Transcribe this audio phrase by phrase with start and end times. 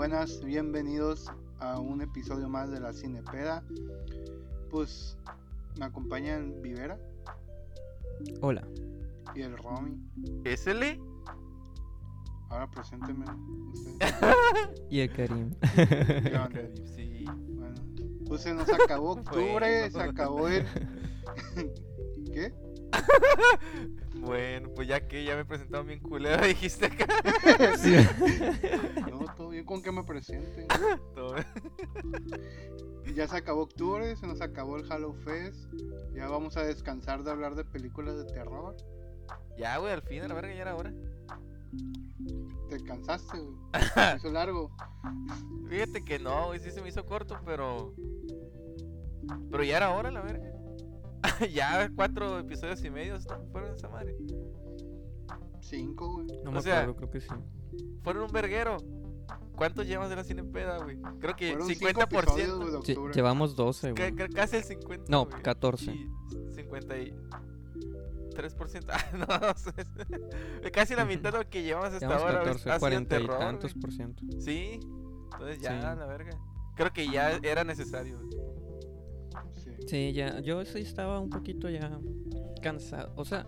[0.00, 3.62] Buenas, bienvenidos a un episodio más de la Cinepeda.
[4.70, 5.18] Pues
[5.78, 6.98] me acompañan Vivera
[8.40, 8.66] Hola.
[9.34, 10.00] y el Romy.
[10.56, 10.98] ¿Sl?
[12.48, 13.26] Ahora presénteme
[13.74, 13.92] usted.
[14.88, 15.50] Y el Karim.
[15.76, 16.62] ¿Qué onda?
[16.96, 17.26] Sí.
[17.50, 17.82] Bueno,
[18.26, 19.90] pues se nos acabó octubre, Bueno.
[19.90, 20.64] se acabó el.
[22.32, 22.54] ¿Qué?
[24.20, 27.06] Bueno, pues ya que ya me presentaron bien culero, dijiste acá.
[27.78, 27.96] Sí.
[29.10, 30.66] No, todo bien con que me presenten.
[31.14, 31.36] Todo.
[33.14, 35.72] Ya se acabó octubre, se nos acabó el Halo Fest.
[36.14, 38.76] Ya vamos a descansar de hablar de películas de terror.
[39.56, 40.92] Ya, güey, al fin, a la verga, ya era hora.
[42.68, 43.56] Te cansaste, güey.
[43.82, 44.70] Se hizo largo.
[45.68, 47.94] Fíjate que no, güey, sí se me hizo corto, pero.
[49.50, 50.49] Pero ya era hora, la verga.
[51.52, 53.44] ya cuatro episodios y medio ¿no?
[53.52, 54.16] fueron esa madre.
[55.60, 56.26] Cinco, güey.
[56.44, 57.28] No O me sea, acuerdo, creo que sí.
[58.02, 58.78] Fueron un verguero.
[59.56, 60.98] ¿Cuántos llevas de la cinepeda, güey?
[61.20, 62.56] Creo que Fueron cinco episodios, 50%.
[62.56, 64.16] güey, de Sí, llevamos 12, ca- güey.
[64.16, 65.04] ca- casi el 50.
[65.08, 65.42] No, güey.
[65.42, 65.84] 14.
[65.84, 66.08] Sí,
[66.56, 68.86] 53%.
[68.88, 69.72] Ah, no, no sé.
[70.72, 72.38] Casi la mitad de lo que llevamos hasta Llevamos ahora.
[72.38, 73.80] 14, ha sido 40 y terror, tantos güey.
[73.82, 74.22] por ciento.
[74.38, 74.80] Sí.
[75.32, 75.98] Entonces ya, Sí.
[75.98, 76.30] la verga.
[76.76, 78.18] Creo que ya era necesario.
[78.18, 78.30] güey.
[79.86, 80.12] Sí.
[80.12, 81.98] Ya, yo sí estaba un poquito ya
[82.62, 83.12] cansado.
[83.16, 83.46] O sea,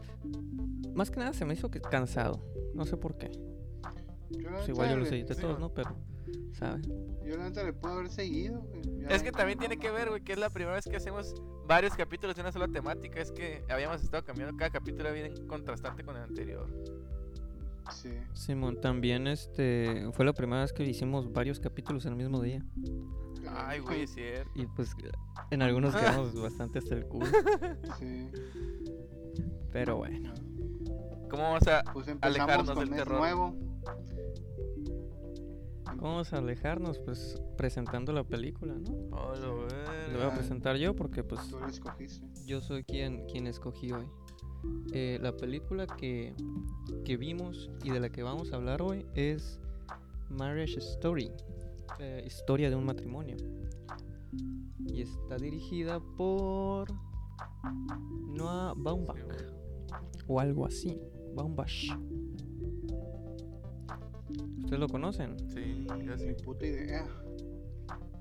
[0.94, 2.41] más que nada se me hizo que cansado.
[2.75, 3.30] No sé por qué.
[4.30, 5.58] Yo Pues igual yo los edité todos.
[5.60, 5.69] ¿no?
[5.75, 5.94] Pero,
[6.53, 6.86] ¿sabes?
[7.25, 9.00] Yo la neta le puedo haber seguido, güey.
[9.03, 11.34] Ya- Es que también tiene que ver, güey, que es la primera vez que hacemos
[11.66, 13.20] varios capítulos de una sola temática.
[13.20, 16.66] Es que habíamos estado cambiando cada capítulo bien contrastante con el anterior.
[17.92, 18.10] Sí.
[18.33, 22.64] Simón, también este fue la primera vez que hicimos varios capítulos en el mismo día.
[23.48, 24.51] Ay, güey, es cierto.
[24.55, 24.95] Y pues
[25.51, 27.27] en algunos quedamos bastante hasta el culo.
[27.99, 28.28] Sí.
[29.71, 30.33] Pero bueno.
[31.31, 33.19] ¿Cómo vamos a Pues empezamos Alejarnos del terror.
[33.21, 33.56] nuevo.
[35.84, 36.99] ¿Cómo vamos a alejarnos?
[36.99, 38.91] Pues presentando la película, ¿no?
[39.16, 42.27] Oh, lo Lo voy a presentar yo porque pues Tú la escogiste.
[42.47, 44.05] yo soy quien, quien escogí hoy.
[44.93, 46.34] Eh, la película que,
[47.05, 49.61] que vimos y de la que vamos a hablar hoy es
[50.28, 51.31] Marriage Story,
[51.98, 53.36] eh, historia de un matrimonio.
[54.84, 56.92] Y está dirigida por
[58.28, 59.19] Noah Baumbach
[60.26, 61.00] o algo así,
[61.34, 61.91] Baumbach.
[64.58, 65.36] ¿Ustedes lo conocen?
[65.50, 66.34] Sí, yo sí.
[66.44, 67.06] Puta idea.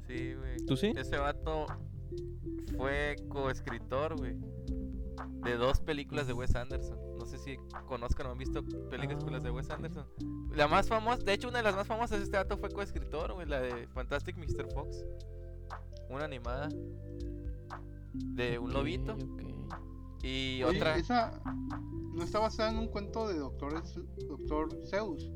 [0.07, 0.57] Sí, güey.
[0.65, 0.93] ¿Tú sí?
[0.97, 1.65] Ese vato
[2.77, 4.35] fue coescritor, güey.
[5.43, 6.97] De dos películas de Wes Anderson.
[7.31, 9.75] No sé si conozcan o han visto películas de Wes Ah.
[9.75, 10.05] Anderson.
[10.53, 13.31] La más famosa, de hecho, una de las más famosas de este vato fue coescritor,
[13.33, 13.47] güey.
[13.47, 14.69] La de Fantastic Mr.
[14.73, 15.05] Fox.
[16.09, 16.67] Una animada.
[18.13, 19.15] De un lobito.
[20.21, 20.97] Y Oye, otra.
[20.97, 21.41] esa
[22.13, 23.81] no está basada en un cuento de Doctor,
[24.27, 25.31] Doctor Zeus.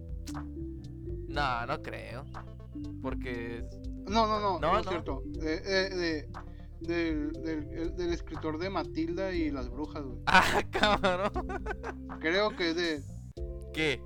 [1.30, 2.26] No, no creo.
[3.02, 3.60] Porque.
[3.60, 4.92] es- No, no, no, no, No, es no.
[4.92, 5.24] cierto.
[5.28, 6.28] De-
[6.88, 10.20] del, del- el- del escritor de Matilda y las brujas, güey.
[10.28, 11.64] ¡Ah, cabrón!
[12.20, 13.04] Creo que es de.
[13.74, 14.02] ¿Qué?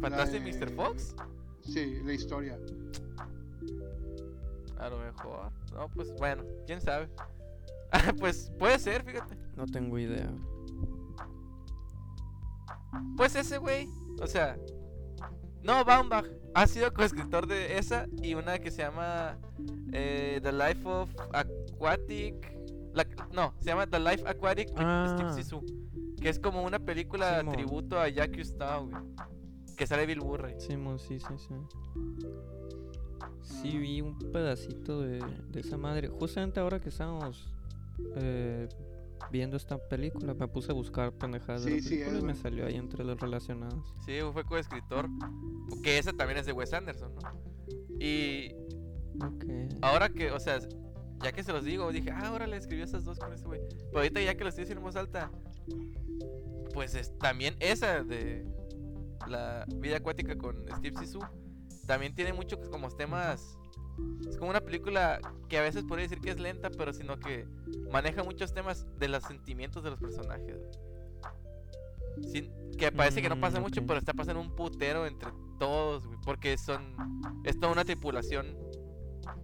[0.00, 0.70] ¿Fantastic de- Mr.
[0.70, 1.14] Fox?
[1.62, 2.58] Sí, la historia.
[4.78, 5.50] A lo mejor.
[5.72, 7.08] No, pues bueno, quién sabe.
[7.92, 9.36] Ah, pues puede ser, fíjate.
[9.56, 10.30] No tengo idea.
[13.16, 13.88] Pues ese güey,
[14.20, 14.58] o sea,
[15.66, 19.38] no, Baumbach ha sido coescritor de esa y una que se llama
[19.92, 22.56] eh, The Life of Aquatic.
[22.94, 25.14] la- no, se llama The Life Aquatic Ah.
[25.14, 25.62] Steve Zissou,
[26.20, 27.54] que es como una película Simón.
[27.54, 29.02] tributo a Jacques Cousteau, güey,
[29.76, 30.54] que sale Bill Murray.
[30.58, 31.54] Simón, sí, sí, sí.
[33.42, 36.08] Sí, vi un pedacito de, de esa madre.
[36.08, 37.52] Justamente ahora que estábamos
[38.16, 38.68] eh,
[39.30, 42.26] viendo esta película, me puse a buscar pendejadas de Sí, la sí, película es, y
[42.26, 42.42] me güey.
[42.42, 43.74] salió ahí entre las relacionadas.
[44.04, 45.08] Sí, fue coescritor,
[45.82, 47.20] que esa también es de Wes Anderson, ¿no?
[47.98, 48.54] Y
[49.20, 49.44] Ok.
[49.82, 50.58] ahora que, o sea,
[51.22, 53.60] ya que se los digo, dije, ah, ahora le escribió esas dos con ese güey.
[53.88, 55.30] Pero ahorita ya que lo estoy diciendo en voz alta,
[56.74, 58.46] pues es, también esa de
[59.26, 61.22] la vida acuática con Steve Zissou,
[61.86, 63.56] también tiene mucho como temas.
[64.28, 67.46] Es como una película que a veces podría decir que es lenta, pero sino que
[67.90, 70.56] maneja muchos temas de los sentimientos de los personajes.
[72.32, 76.06] Sin- que parece que no pasa Mm, mucho, pero está pasando un putero entre todos,
[76.06, 76.94] güey, porque son
[77.44, 78.56] es toda una tripulación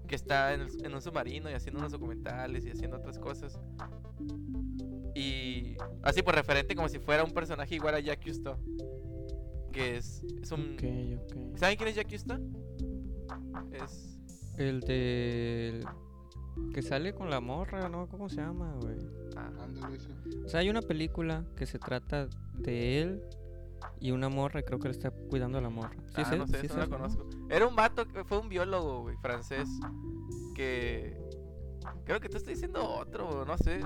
[0.06, 3.58] que está en, el- en un submarino y haciendo unos documentales y haciendo otras cosas.
[5.14, 8.56] Y así por referente como si fuera un personaje igual a Jack Cousteau.
[9.72, 10.76] Que es, es un...
[11.56, 12.38] ¿Saben quién es Jack Cousteau?
[13.72, 14.11] Es...
[14.58, 15.84] El de.
[16.74, 18.06] Que sale con la morra, ¿no?
[18.08, 18.98] ¿Cómo se llama, güey?
[19.36, 19.50] ah.
[20.44, 22.28] O sea, hay una película que se trata
[22.58, 23.22] de él
[24.00, 25.96] Y una morra, creo que le está cuidando a la morra.
[26.08, 26.38] ¿Sí ah, es él?
[26.40, 27.28] no sé, ¿Sí eso es no lo conozco.
[27.48, 29.68] Era un vato, que fue un biólogo, güey, francés.
[30.54, 31.16] Que.
[32.04, 33.80] Creo que te estoy diciendo otro, no sé.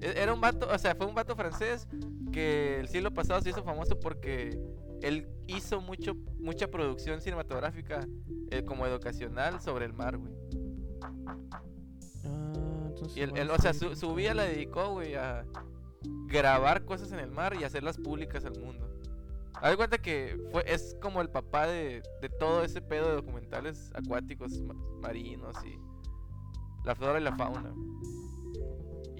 [0.00, 1.86] E- Era un vato, o sea, fue un vato francés
[2.32, 4.58] que el siglo pasado se hizo famoso porque
[5.02, 8.06] él hizo mucho, mucha producción cinematográfica
[8.50, 10.32] eh, como educacional sobre el mar, güey.
[12.24, 15.44] Ah, entonces Y él, él, o sea, su, su vida la dedicó, güey, a
[16.26, 18.88] grabar cosas en el mar y hacerlas públicas al mundo.
[19.54, 23.92] Haz cuenta que fue, es como el papá de, de todo ese pedo de documentales
[23.94, 25.78] acuáticos, ma- marinos y
[26.84, 27.72] la flora y la fauna.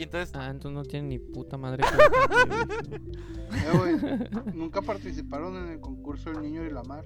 [0.03, 3.01] Y entonces, Ah, entonces no tiene ni puta madre que con.
[3.55, 7.05] Eh, güey, nunca participaron en el concurso El Niño y la Mar.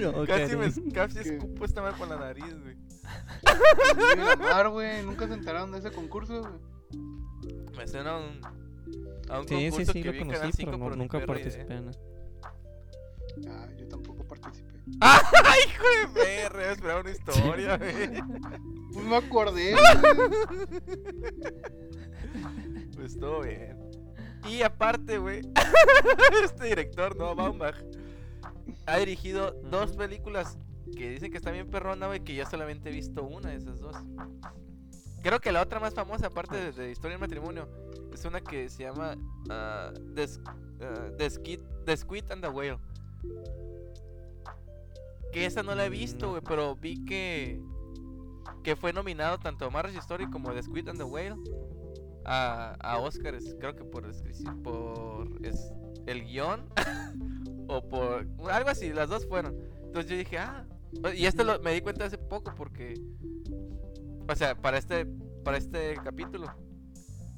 [0.00, 1.36] No, casi, me, casi ¿Qué?
[1.36, 2.76] escupo esta madre por la nariz, güey.
[3.90, 5.02] El Niño y la Mar, güey.
[5.04, 6.52] Nunca se enteraron de ese concurso, güey.
[7.76, 8.40] Me suena a un,
[9.30, 11.26] a un Sí, sí, concurso sí, que lo conocí, Canal 5 pero no- nunca idea.
[11.26, 11.80] participé.
[13.48, 14.67] Ah, yo tampoco participé.
[15.00, 16.60] ¡Ay, hijo de perra!
[16.62, 18.22] Iba a esperar una historia, güey.
[18.92, 19.76] Pues me acordé.
[22.96, 23.76] Pues todo bien.
[24.48, 25.42] Y aparte, güey,
[26.44, 27.76] este director, no, Baumbach,
[28.86, 30.58] ha dirigido dos películas
[30.96, 33.78] que dicen que está bien perrona, güey, que yo solamente he visto una de esas
[33.80, 33.96] dos.
[35.22, 37.68] Creo que la otra más famosa, aparte de, de Historia del Matrimonio,
[38.12, 39.16] es una que se llama
[39.50, 42.78] ah, The, S- ah, The Squid, The Squid and the Whale.
[45.32, 47.60] Que esa no la he visto, güey, pero vi que
[48.64, 51.36] que fue nominado tanto a Marriage Story como The Squid and the Whale
[52.24, 54.04] a, a Oscars, creo que por
[54.62, 55.72] por es-
[56.06, 56.66] el guion
[57.68, 59.56] o por algo así, las dos fueron.
[59.84, 60.66] Entonces yo dije, ah,
[61.14, 62.94] y esto lo- me di cuenta hace poco porque
[64.28, 65.06] o sea, para este
[65.44, 66.50] para este capítulo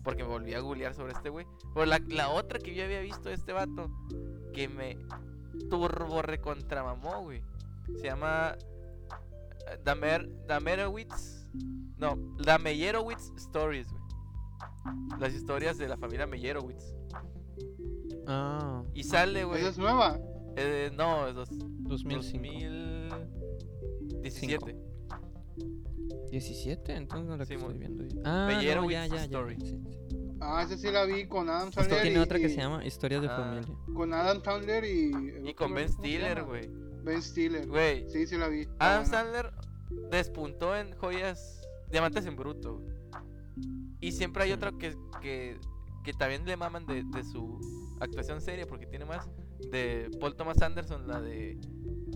[0.03, 1.47] porque me volví a googlear sobre este güey.
[1.75, 3.91] Pero la, la otra que yo había visto de este vato
[4.55, 4.97] que me
[5.69, 7.43] turbo recontramamó, güey.
[7.99, 11.47] Se llama eh, Damer, Damerowitz.
[11.97, 14.01] No, la Meyerowitz Stories, güey.
[15.21, 16.95] Las historias de la familia Meyerowitz.
[18.27, 19.61] Ah, Y sale, güey.
[19.61, 20.19] Esa es nueva.
[20.57, 22.17] eh, no, es dos, 2005.
[24.23, 24.77] 2017.
[26.31, 28.05] 17, entonces no la que estoy viendo.
[28.05, 28.21] yo.
[28.25, 29.47] Ah, no, ya, ya, ya.
[29.59, 29.79] Sí, sí.
[30.41, 32.03] Ah, esa sí la vi con Adam Esto Sandler.
[32.03, 33.37] tiene y- otra que y- se llama Historias de Ah.
[33.37, 33.75] Familia.
[33.95, 35.11] Con Adam Sandler y.
[35.51, 36.71] Y con Ben ¿cómo se Stiller, güey.
[37.03, 37.67] Ben Stiller.
[37.67, 38.67] Güey, Sí, sí la vi.
[38.79, 39.19] Adam buena.
[39.19, 39.51] Sandler
[40.11, 41.61] despuntó en joyas,
[41.91, 42.83] diamantes en bruto.
[44.01, 44.55] Y siempre hay Sí.
[44.55, 45.59] otra que, que,
[46.05, 47.59] que también le maman de, de su
[48.01, 49.29] actuación seria, porque tiene más.
[49.71, 51.59] De Paul Thomas Anderson, la de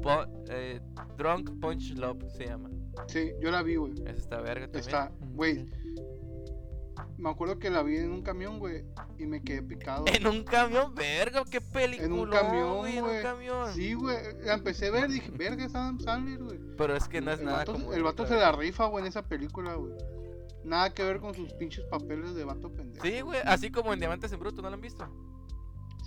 [0.02, 0.80] Po- eh,
[1.18, 2.70] Drunk Punch Love se llama.
[3.08, 3.92] Sí, yo la vi, güey.
[4.06, 4.80] Esa está verga también.
[4.80, 5.66] Está, güey.
[7.16, 8.84] Me acuerdo que la vi en un camión, güey.
[9.18, 10.04] Y me quedé picado.
[10.08, 12.40] En un camión, verga, qué película.
[12.42, 13.22] camión, güey, En un güey.
[13.22, 13.72] camión.
[13.72, 14.16] Sí, güey.
[14.44, 16.58] La empecé a ver y dije, verga, es Adam Sandler, güey.
[16.76, 17.92] Pero es que no es el nada vato, como.
[17.92, 19.92] el vato se la rifa, güey, en esa película, güey.
[20.64, 23.04] Nada que ver con sus pinches papeles de vato pendejo.
[23.06, 25.06] Sí, güey, así como en Diamantes en Bruto, ¿no lo han visto?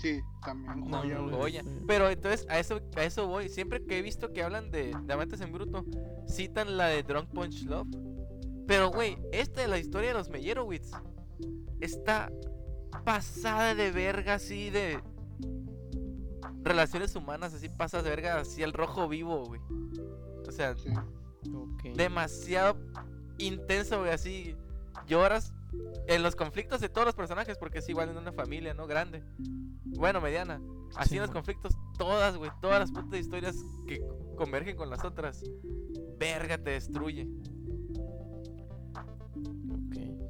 [0.02, 1.38] Sí, también No, joya, no, no.
[1.38, 1.64] Joya.
[1.88, 3.50] Pero entonces a eso, a eso voy.
[3.50, 5.86] Siempre que he visto que hablan de Diamantes en Bruto,
[6.28, 7.88] citan la de Drunk Punch Love.
[8.68, 10.92] Pero, güey, esta de la historia de los Meyerowitz
[11.80, 12.32] está
[13.06, 15.02] pasada de verga, así de
[16.64, 19.62] relaciones humanas, así pasas de verga, así al rojo vivo, güey.
[20.48, 20.90] O sea, Sí.
[21.96, 22.78] Demasiado
[23.38, 24.56] intenso, güey, así
[25.08, 25.54] lloras
[26.08, 28.88] en los conflictos de todos los personajes, porque es igual en una familia, ¿no?
[28.88, 29.24] Grande.
[29.86, 30.60] Bueno, mediana.
[30.96, 33.56] Así Sí, en los conflictos, todas, güey, todas las putas historias
[33.88, 34.02] que
[34.36, 35.44] convergen con las otras.
[36.18, 37.28] Verga, te destruye.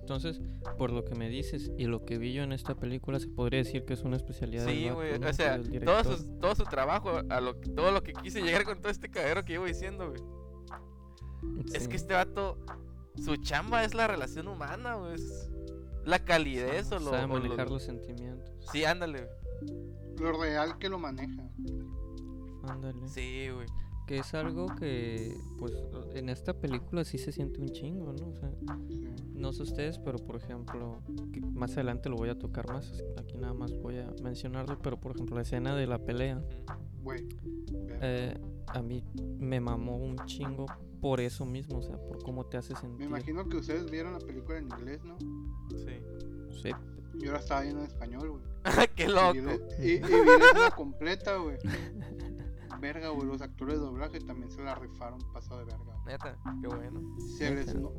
[0.07, 0.39] Entonces,
[0.77, 3.57] por lo que me dices y lo que vi yo en esta película, se podría
[3.59, 5.27] decir que es una especialidad Sí, güey, ¿no?
[5.27, 8.79] o sea, todo su, todo su trabajo, a lo, todo lo que quise llegar con
[8.79, 10.21] todo este cagadero que llevo diciendo, güey.
[11.73, 12.57] Es que este vato,
[13.21, 15.15] su chamba es la relación humana, güey.
[15.15, 15.51] Es
[16.05, 17.09] la calidez o lo...
[17.11, 18.49] Sabe o lo- manejar los sentimientos.
[18.71, 19.27] Sí, ándale.
[20.21, 21.43] Lo real que lo maneja.
[22.63, 23.05] Ándale.
[23.09, 23.67] Sí, güey.
[24.07, 25.73] Que es algo que, pues,
[26.15, 28.27] en esta película sí se siente un chingo, ¿no?
[28.29, 28.49] O sea,
[29.33, 31.01] no sé ustedes, pero por ejemplo,
[31.33, 33.03] que más adelante lo voy a tocar más.
[33.17, 36.41] Aquí nada más voy a mencionarlo, pero por ejemplo, la escena de la pelea,
[38.01, 38.37] eh,
[38.67, 39.03] a mí
[39.39, 40.65] me mamó un chingo
[41.01, 43.07] por eso mismo, o sea, por cómo te hace Me sentir.
[43.07, 45.17] imagino que ustedes vieron la película en inglés, ¿no?
[45.69, 45.99] Sí.
[46.63, 46.69] Sí,
[47.19, 48.43] Yo la estaba viendo en español, güey.
[48.95, 49.35] Qué loco.
[49.79, 49.99] y, y vi
[50.59, 51.57] la completa, güey.
[52.79, 53.27] Verga, güey.
[53.27, 55.83] Los actores de doblaje también se la rifaron pasado de verga.
[55.85, 55.97] güey.
[56.05, 57.01] Neta, qué bueno.
[57.37, 57.89] Se les, Neta.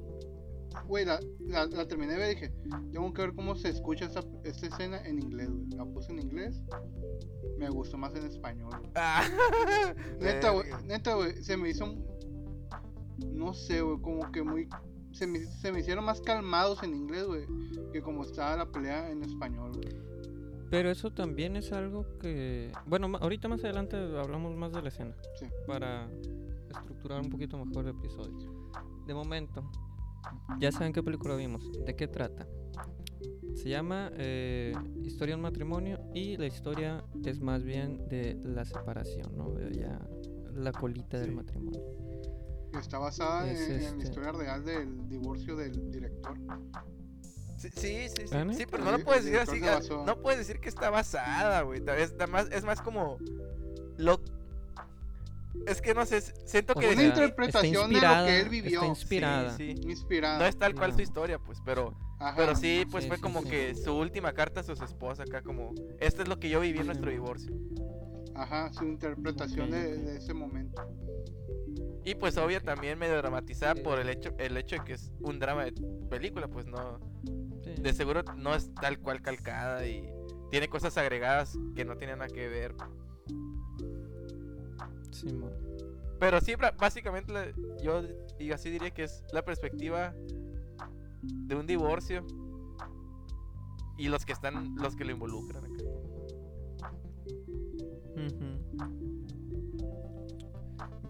[0.86, 2.54] güey, la, la, la terminé de ver y dije,
[2.92, 5.68] tengo que ver cómo se escucha esta, esta escena en inglés, güey.
[5.70, 6.62] La puse en inglés,
[7.58, 8.70] me gustó más en español.
[8.78, 8.90] güey.
[8.94, 9.24] Ah,
[10.20, 12.04] Neta, güey, neta, güey, se me hizo, un-
[13.34, 14.68] no sé, güey, como que muy,
[15.12, 17.46] se me, se me hicieron más calmados en inglés, güey,
[17.92, 20.07] que como estaba la pelea en español, güey.
[20.70, 22.70] Pero eso también es algo que...
[22.86, 25.14] Bueno, ahorita más adelante hablamos más de la escena.
[25.38, 25.46] Sí.
[25.66, 26.10] Para
[26.70, 28.70] estructurar un poquito mejor el episodio.
[29.06, 29.70] De momento,
[30.60, 31.70] ya saben qué película vimos.
[31.86, 32.46] ¿De qué trata?
[33.54, 38.64] Se llama eh, Historia de un matrimonio y la historia es más bien de la
[38.64, 39.50] separación, ¿no?
[39.52, 39.98] De ya
[40.54, 41.34] la colita del Sí.
[41.34, 41.80] matrimonio.
[42.78, 46.34] Está basada Es en, en la este- historia real del divorcio del director.
[47.58, 48.24] Sí, sí, sí,
[48.54, 49.60] sí, pero no lo puedes decir así.
[50.06, 51.82] No puedes decir que está basada, güey.
[51.98, 52.14] Es,
[52.52, 53.18] es más como.
[53.96, 54.20] Lo...
[55.66, 56.86] Es que no sé, siento O que.
[56.86, 58.78] Una sea, decir- interpretación de lo que él vivió.
[58.80, 59.56] Está inspirada.
[59.56, 59.88] Sí, sí.
[59.90, 60.38] Inspirada.
[60.38, 61.94] No es tal cual su historia, pues, pero.
[62.20, 62.36] Ajá.
[62.36, 63.48] Pero sí, pues Sí, fue sí, como sí.
[63.48, 65.72] que su última carta a su esposa acá, como.
[65.98, 67.52] Esto es lo que yo viví en nuestro divorcio.
[68.34, 70.80] Ajá, su interpretación de, de ese momento.
[72.08, 73.82] Y pues obvio también medio dramatizada Sí.
[73.82, 75.72] por el hecho, el hecho de que es un drama de
[76.08, 76.98] película, pues no.
[77.62, 77.74] Sí.
[77.82, 80.08] De seguro no es tal cual calcada y
[80.50, 82.74] tiene cosas agregadas que no tienen nada que ver.
[85.10, 85.52] Simón.
[86.18, 88.00] Pero sí, básicamente yo
[88.38, 90.14] y así diría que es la perspectiva
[91.22, 92.24] de un divorcio
[93.98, 95.62] y los que están, los que lo involucran.
[95.62, 95.84] acá.
[98.16, 98.57] Ujú.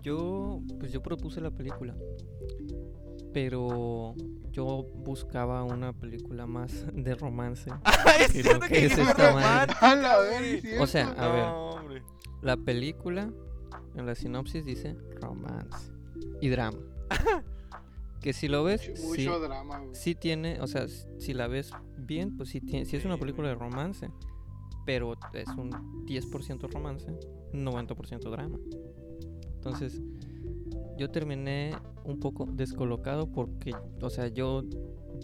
[0.09, 1.95] Yo, pues yo propuse la película,
[3.35, 4.15] pero
[4.53, 7.71] yo buscaba una película más de romance.
[8.21, 11.45] es Y lo cierto que que es esta A la sí, O sea, a ver.
[11.45, 12.03] No, hombre.
[12.41, 13.31] La película,
[13.97, 15.93] en la sinopsis dice romance
[16.41, 16.79] y drama.
[18.23, 19.95] que si lo ves, Mucho, sí, mucho drama, güey.
[19.95, 23.49] sí tiene, o sea, si la ves bien, pues sí, tiene, sí es una película
[23.49, 24.11] de romance,
[24.87, 25.71] pero es un
[26.07, 27.09] 10% romance,
[27.53, 28.59] 90% drama.
[29.59, 30.01] Entonces,
[30.97, 31.75] yo terminé
[32.05, 34.63] un poco descolocado porque, o sea, yo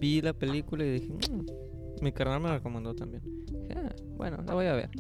[0.00, 3.23] vi la película y dije, "Mm", mi carnal me la recomendó también.
[3.47, 4.91] Dije, "Ah, bueno, la voy a ver.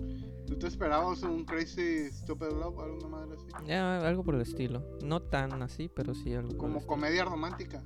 [0.46, 3.46] ¿Tú te esperabas un Crazy Stupid Love, alguna madre así?
[3.66, 4.82] Ya, algo por el estilo.
[5.02, 6.86] No tan así, pero sí algo por el Como estilo.
[6.94, 7.82] comedia romántica.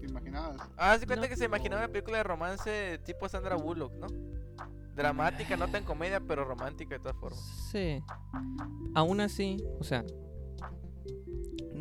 [0.00, 0.56] ¿Te imaginabas?
[0.76, 1.30] Ah, se cuenta No.
[1.30, 4.06] que se imaginaba una película de romance tipo Sandra Bullock, ¿no?
[4.96, 7.40] Dramática, no tan comedia, pero romántica de todas formas.
[7.70, 8.02] Sí.
[8.94, 10.04] Aún así, o sea,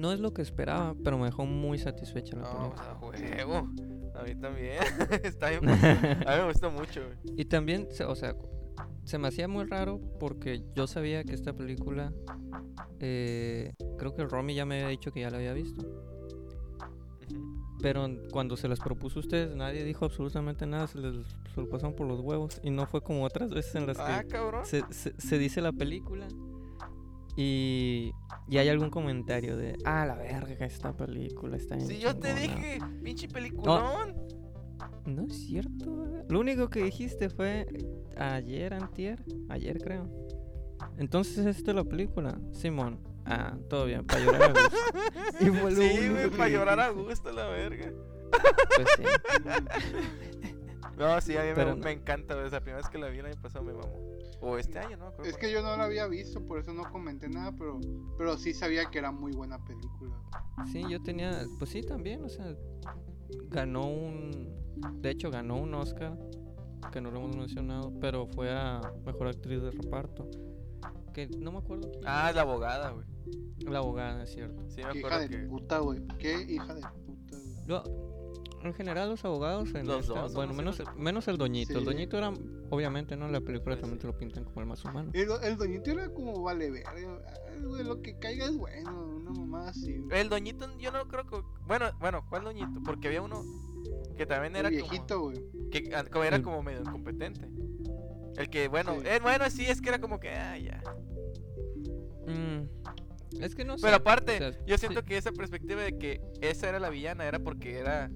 [0.02, 2.98] no es lo que esperaba, pero me dejó muy satisfecha la No, película.
[3.02, 3.70] o sea, huevo.
[4.16, 4.78] A mí también.
[5.24, 5.70] Está bien.
[5.70, 7.36] A mí me gustó mucho, güey.
[7.38, 8.36] Y también, se- o sea,
[9.04, 12.12] se me hacía muy raro porque yo sabía que esta película,
[13.00, 15.86] eh, creo que Romy ya me había dicho que ya la había visto.
[17.82, 21.16] Pero cuando se las propuso a ustedes, nadie dijo absolutamente nada, se les
[21.56, 22.60] se lo pasaron por los huevos.
[22.64, 26.28] Y no fue como otras veces en las Ah, que se- se dice la película
[27.36, 28.12] y,
[28.48, 32.28] y hay algún comentario de, ah, la verga, esta película está bien Si yo te
[32.36, 32.42] chingona".
[32.42, 34.16] dije, pinche peliculón.
[35.06, 36.06] No es cierto.
[36.30, 37.68] Lo único que dijiste fue
[38.18, 40.10] ayer, antier, ayer creo.
[40.98, 42.40] Entonces, ¿esta es la película?
[42.52, 43.00] Simón.
[43.26, 44.78] Ah, todo bien, para llorar a gusto.
[45.40, 47.92] Sí, güey, para llorar a gusto, la verga.
[48.76, 49.04] Pues sí.
[50.98, 51.90] No, sí, a mí me- Pero me, no.
[51.90, 52.36] encanta.
[52.36, 53.96] La primera vez que la vi el año pasado me mamó.
[54.42, 55.30] O este año, no me acuerdo.
[55.32, 57.80] Es que yo no la había visto, por eso no comenté nada, pero,
[58.18, 60.16] pero sí sabía que era muy buena película.
[60.72, 62.56] Sí, yo tenía, pues sí, también, o sea,
[63.50, 64.50] ganó un,
[65.02, 66.18] de hecho ganó un Oscar,
[66.92, 70.28] que no lo hemos mencionado, pero fue a Mejor Actriz de Reparto,
[71.14, 72.04] que no me acuerdo quién.
[72.08, 73.06] Ah, es la abogada, güey.
[73.60, 74.64] La abogada, es cierto.
[74.70, 75.38] Sí, me Qué hija acuerdo de que.
[75.48, 76.02] puta, güey.
[76.18, 77.68] Qué hija de puta, güey.
[77.68, 78.11] Lo-
[78.64, 80.58] en general los abogados en Los esta- dos, bueno, ¿no?
[80.58, 81.78] menos, el- menos el doñito.
[81.78, 82.32] El doñito era,
[82.70, 83.26] obviamente, ¿no?
[83.26, 84.02] En la película Pues también sí.
[84.02, 85.10] te lo pintan como el más humano.
[85.14, 86.94] El, el doñito era como vale verga.
[87.64, 90.04] Güey, lo que caiga es bueno, una mamá así.
[90.12, 91.38] El doñito, yo no creo que.
[91.68, 92.82] Bueno, bueno, ¿cuál doñito?
[92.86, 93.44] Porque había uno
[94.18, 95.32] que también El era viejito, como.
[95.32, 95.70] güey.
[95.72, 97.48] Que ah, como era El- como medio incompetente.
[98.38, 99.08] El que, bueno, Sí.
[99.08, 100.82] eh, bueno, sí, es que era como que, ah, ya.
[102.28, 103.84] Mm, es que no sé.
[103.84, 106.90] Pero aparte, o sea, yo sí, siento que esa perspectiva de que esa era la
[106.90, 108.10] villana era porque era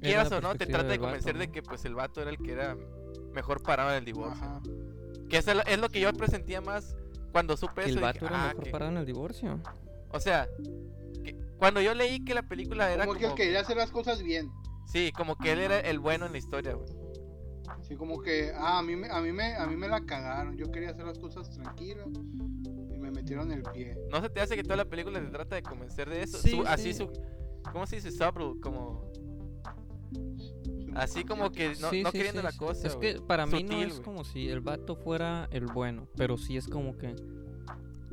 [0.00, 2.38] quieras o no, te trata de vato, convencer de que pues el vato era el
[2.38, 2.76] que era
[3.32, 4.44] mejor parado en el divorcio.
[4.44, 4.60] Ajá.
[5.28, 6.96] Que eso es lo- es lo que yo presentía más
[7.32, 7.90] cuando supe Que eso.
[7.90, 8.70] el dije, vato era "Ah, mejor que-".
[8.70, 9.60] parado en el divorcio.
[10.10, 10.48] O sea,
[11.24, 13.90] que cuando yo leí que la película era Como como, que él quería hacer las
[13.90, 14.50] cosas bien.
[14.86, 16.88] sí, como que él era el bueno en la historia, güey.
[17.82, 20.56] Sí, como que, ah, a mí, me, a, mí me, a mí me la cagaron.
[20.56, 23.96] Yo quería hacer las cosas tranquilas y me metieron el pie.
[24.10, 26.38] ¿No se te hace que toda la película se trata de convencer de eso?
[26.38, 26.98] Sí, Su- así sí.
[26.98, 27.12] su
[27.72, 28.10] ¿Cómo se dice?
[28.10, 29.07] Subtle, como
[30.94, 32.88] Así como que no, Sí, no sí, queriendo sí, la cosa.
[32.88, 36.56] Es que para mí no es como si el vato fuera el bueno, pero sí
[36.56, 37.14] es como que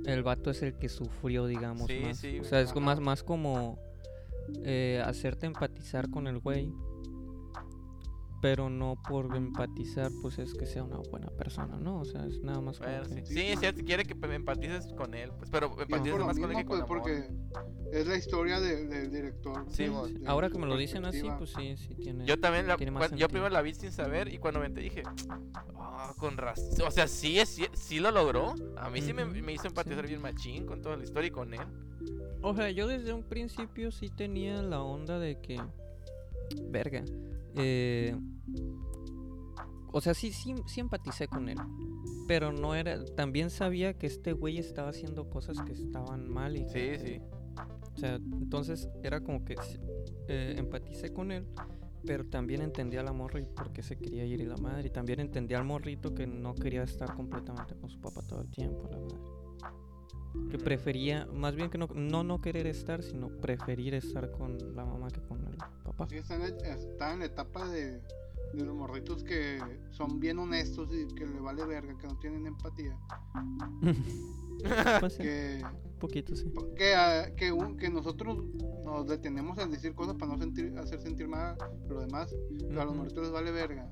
[0.06, 1.88] el vato es el que sufrió, digamos.
[1.88, 2.18] Sí, más.
[2.18, 3.80] sí, o sea, es más, más como
[4.64, 6.72] eh, hacerte empatizar con el güey.
[8.46, 12.02] Pero no por empatizar, pues es que sea una buena persona, ¿no?
[12.02, 13.16] O sea, es nada más como Bueno, sí.
[13.16, 16.20] que- Sí, es cierto, quiere que empatices con él, pues, pero Y es empatizas por
[16.20, 17.28] lo más con él que con pues, porque
[17.92, 19.66] es la historia de- del director.
[19.70, 22.24] Sí, de Ahora que me lo dicen así, pues sí, sí tiene.
[22.28, 24.90] Yo también, la, tiene más yo primero la vi sin saber y cuando me enteré
[24.90, 25.02] dije,
[25.80, 26.86] ah, con razón.
[26.86, 28.54] O sea, sí, es, sí, sí lo logró.
[28.78, 30.10] A mí sí me, me hizo empatizar sí.
[30.10, 31.62] bien machín con toda la historia y con él.
[32.44, 35.60] O sea, yo desde un principio sí tenía la onda de que.
[36.70, 37.04] Verga.
[37.56, 38.16] Eh,
[39.92, 41.58] o sea, sí, sí, sí empaticé con él.
[42.28, 43.04] Pero no era.
[43.16, 47.22] También sabía que este güey estaba haciendo cosas que estaban mal y Sí, que- sí.
[47.94, 49.56] O sea, entonces era como que
[50.28, 51.46] eh, empaticé con él.
[52.06, 54.88] Pero también entendía a la morra y por qué se quería ir y la madre.
[54.88, 58.50] Y también entendía al morrito que no quería estar completamente con su papá todo el
[58.50, 59.45] tiempo, la madre.
[60.52, 64.86] Que prefería, más bien que no, no no querer estar, sino preferir estar con la
[64.86, 66.08] mamá que con el papá.
[66.08, 68.02] Sí, está en, la- está en la etapa de,
[68.54, 69.60] de los morritos que
[69.92, 72.98] son bien honestos y que le vale verga, que no tienen empatía.
[75.00, 76.52] Pues sí, Que, un poquito sí.
[76.76, 78.44] que, ah, que, un- que nosotros
[78.84, 82.34] nos detenemos en decir cosas para no sentir, hacer sentir mal a los demás,
[82.68, 83.92] pero a los morritos les vale verga.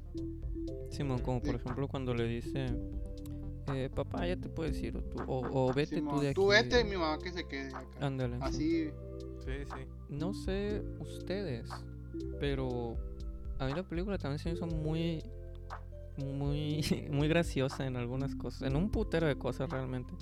[0.90, 1.56] Simón, como por Sí.
[1.58, 2.68] ejemplo cuando le dice,
[3.68, 6.36] eh, papá, ya te puedes ir, o, tú, o, o vete Simón, tú de aquí.
[6.36, 7.88] tú vete y mi mamá que se quede acá.
[8.02, 8.38] Ándale.
[8.38, 8.42] sí.
[8.44, 8.92] Así,
[9.46, 9.88] Sí, sí.
[10.08, 11.70] No sé ustedes,
[12.40, 12.96] pero
[13.60, 15.22] a mí la película también se me hizo muy,
[16.18, 20.14] muy, muy graciosa en algunas cosas, en un putero de cosas realmente.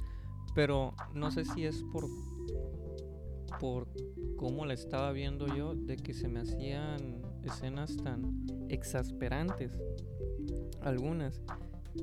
[0.56, 2.06] Pero no sé si es por,
[3.60, 3.88] por
[4.38, 9.72] cómo la estaba viendo yo, de que se me hacían escenas tan exasperantes,
[10.82, 11.42] algunas,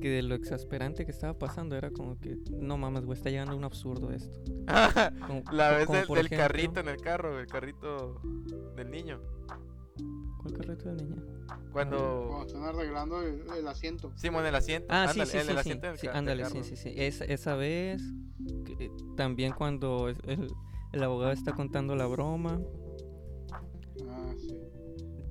[0.01, 3.53] que de lo exasperante que estaba pasando era como que, no mames, güey, está llegando
[3.53, 4.39] a un absurdo esto.
[5.27, 8.21] Como- la vez como del, del carrito en el carro, el carrito
[8.75, 9.19] del niño.
[10.41, 11.21] ¿Cuál carrito de niña?
[11.71, 12.25] Cuando.
[12.29, 14.11] cuando están arreglando el, el asiento.
[14.15, 14.87] Simón, el asiento.
[14.89, 16.75] Ah, sí, ándale, sí, el, sí, el sí, asiento del sí, del ándale, sí, sí,
[16.75, 16.93] sí.
[16.95, 18.01] Esa, esa vez,
[18.65, 20.47] que, eh, también cuando el,
[20.93, 22.61] el abogado está contando la broma,
[24.07, 24.57] Ah, sí.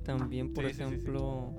[0.03, 0.83] también, por Sí, sí, sí, sí.
[0.93, 1.53] ejemplo,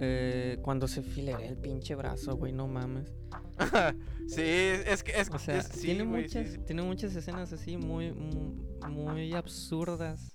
[0.00, 3.12] eh, cuando se filera el pinche brazo, güey, no mames.
[4.26, 5.12] sí, es que.
[5.20, 6.58] Es, O sea, es- sí, tiene, sí, muchas, sí.
[6.66, 8.54] tiene muchas escenas así muy, mu-
[8.88, 10.30] muy, absurdas.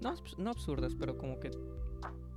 [0.00, 1.50] No, no absurdas, pero como que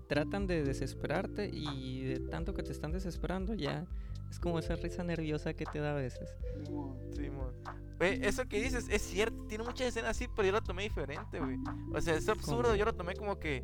[0.07, 3.85] tratan de desesperarte y de tanto que te están desesperando ya
[4.29, 6.29] es como esa risa nerviosa que te da a veces.
[6.65, 6.97] Simón.
[7.15, 7.53] Simón.
[7.99, 11.39] Güey, eso que dices es cierto, tiene muchas escenas así, pero yo lo tomé diferente,
[11.39, 11.57] güey.
[11.93, 12.75] O sea, es absurdo, ¿Cómo?
[12.75, 13.63] yo lo tomé como que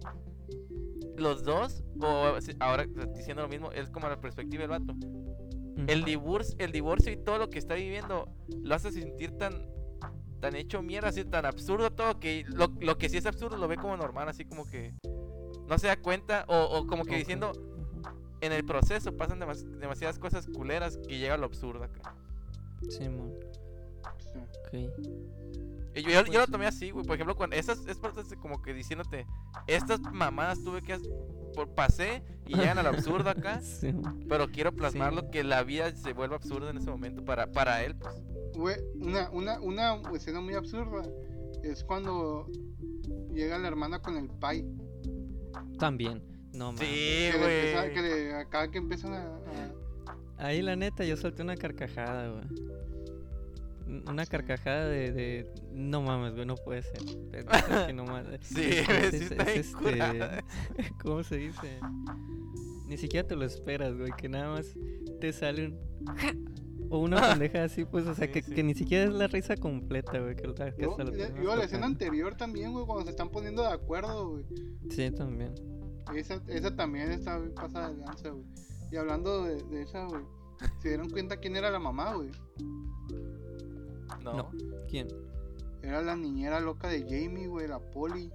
[1.19, 4.93] los dos, o si- ahora diciendo lo mismo, es como la perspectiva del vato.
[5.87, 8.27] El divorcio, el divorcio y todo lo que está viviendo
[8.63, 9.67] lo hace sentir tan
[10.41, 13.67] tan hecho mierda, así tan absurdo todo que lo, lo que sí es absurdo lo
[13.67, 14.93] ve como normal, así como que
[15.67, 17.51] no se da cuenta o, o como que diciendo
[18.41, 22.15] en el proceso pasan demas- demasiadas cosas culeras que llega a lo absurdo acá.
[22.89, 23.05] Sí.
[24.35, 25.78] ok.
[25.95, 27.05] Y yo, yo- yo Pues lo tomé así, güey.
[27.05, 29.25] Por ejemplo, cuando esas es partes de como que diciéndote,
[29.67, 30.97] estas mamadas tuve que
[31.55, 33.59] por pasé y llegan al absurdo acá,
[34.29, 35.27] pero quiero plasmarlo Sí.
[35.31, 38.13] que la vida se vuelva absurda en ese momento para, para él, pues.
[38.55, 41.03] Güey, una, una, una escena muy absurda
[41.63, 42.47] es cuando
[43.33, 44.63] llega la hermana con el pai.
[45.79, 46.21] También,
[46.53, 46.81] no mames.
[46.87, 47.37] Sí, que, que
[48.01, 48.01] güey.
[48.03, 49.73] le- acá que empiezan a, a-
[50.45, 52.43] Ahí la neta yo solté una carcajada, güey.
[54.07, 55.53] Una carcajada de, de...
[55.71, 57.01] No mames, güey, no puede ser.
[57.33, 58.39] Es- que no mames.
[58.43, 59.73] Sí, Es- este.
[61.03, 61.79] ¿Cómo se dice?
[62.87, 64.67] Ni siquiera te lo esperas, güey, que nada más
[65.19, 65.79] te sale un...
[66.05, 66.33] "Ja",
[66.91, 68.51] O una pendeja así, pues, o sea, Sí, que, sí.
[68.51, 70.35] que ni siquiera es la risa completa, güey.
[70.35, 73.29] Que, la- que Yo, hasta la yo la escena anterior también, güey, cuando se están
[73.29, 74.45] poniendo de acuerdo, güey.
[74.89, 75.53] Sí, también.
[76.15, 78.45] Esa, esa también está bien pasada de lanza, güey.
[78.91, 80.23] Y hablando de, de esa, güey.
[80.81, 82.31] ¿Se dieron cuenta quién era la mamá, güey?
[84.23, 84.33] No.
[84.33, 84.51] No.
[84.87, 85.07] ¿Quién?
[85.81, 88.31] Era la niñera loca de Jamie, güey, la poli.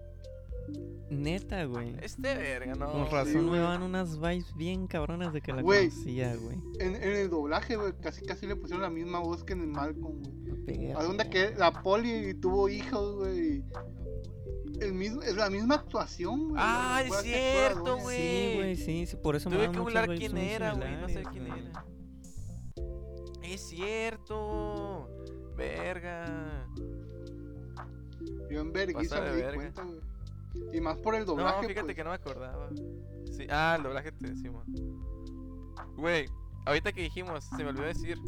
[1.10, 1.94] Neta, güey.
[2.00, 2.90] Este verga, no.
[2.90, 3.60] Con sí, razón me güey.
[3.60, 5.90] van unas vibes bien cabronas de que la Güey.
[5.90, 6.56] conocía, güey.
[6.80, 9.66] En, en el doblaje, güey, casi casi le pusieron la misma voz que en el
[9.66, 10.62] Malcolm, güey.
[10.64, 10.98] Verga.
[11.00, 13.62] ¿A dónde que la poli tuvo hijos, güey?
[14.80, 16.56] El mismo, es la misma actuación, güey.
[16.64, 18.16] Ah, es cierto, güey.
[18.16, 20.96] Sí, güey, sí, sí, por eso me Tuve dan que vibes quién era, güey.
[20.96, 21.84] No sé quién era.
[23.42, 25.10] Es cierto.
[25.56, 26.66] Verga.
[28.50, 28.86] Yo en de
[29.30, 29.54] me di verga.
[29.54, 30.76] cuenta, güey.
[30.76, 31.66] Y más por el No, doblaje.
[31.66, 31.96] fíjate pues.
[31.96, 32.68] que no me acordaba.
[33.30, 33.46] Sí.
[33.50, 34.64] Ah, el doblaje te decimos.
[35.96, 36.26] Güey,
[36.66, 38.18] ahorita que dijimos, se me olvidó decir.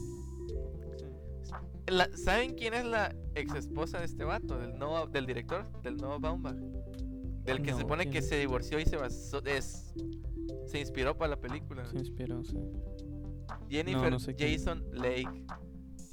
[1.86, 4.58] La- ¿Saben quién es la ex esposa de este vato?
[4.58, 6.56] Del, Noah, del director, del Noah Baumbach.
[6.56, 8.28] Del que se No, supone ¿quién que es?
[8.28, 9.40] se divorció y se basó.
[9.44, 9.94] Es,
[10.66, 11.84] se inspiró para la película.
[11.84, 12.58] Se inspiró, sí.
[13.70, 14.58] Jennifer no sé quién.
[14.58, 15.44] Jason Lake.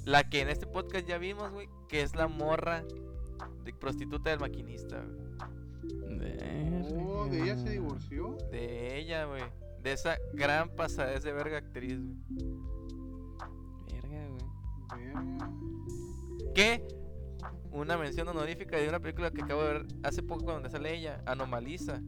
[0.04, 1.68] La que en este podcast ya vimos, güey.
[1.88, 2.84] Que es la morra
[3.64, 5.24] de prostituta del maquinista, güey.
[6.96, 8.36] Oh, de ella se divorció.
[8.50, 9.42] De ella, güey.
[9.82, 12.16] De esa gran pasadez de verga actriz, güey.
[13.90, 15.04] Verga, güey.
[15.04, 15.50] Verga.
[16.54, 16.86] Que
[17.72, 21.22] una mención honorífica de una película que acabo de ver hace poco donde sale ella,
[21.26, 22.00] Anomaliza,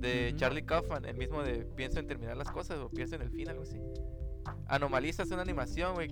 [0.00, 0.32] de.
[0.36, 3.48] Charlie Kaufman, el mismo de Pienso en terminar las cosas o Pienso en el fin,
[3.48, 3.78] algo así.
[4.66, 6.08] Anomaliza es una animación, güey.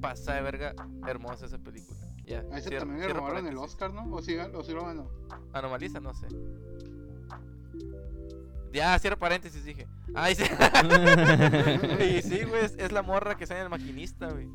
[0.00, 0.74] Pasada de verga,
[1.06, 1.98] hermosa esa película.
[2.24, 2.44] Ya.
[2.52, 3.56] A ese cierro- también le robaron el.
[3.58, 4.04] Oscar, ¿no?
[4.14, 5.10] O sí, o sí lo ganó.
[5.52, 6.26] Anomaliza, no sé.
[8.72, 9.86] Ya, cierro paréntesis, dije.
[10.14, 10.44] Ay, sí.
[12.00, 14.48] y sí, güey, es, es la morra que sale en el maquinista, güey.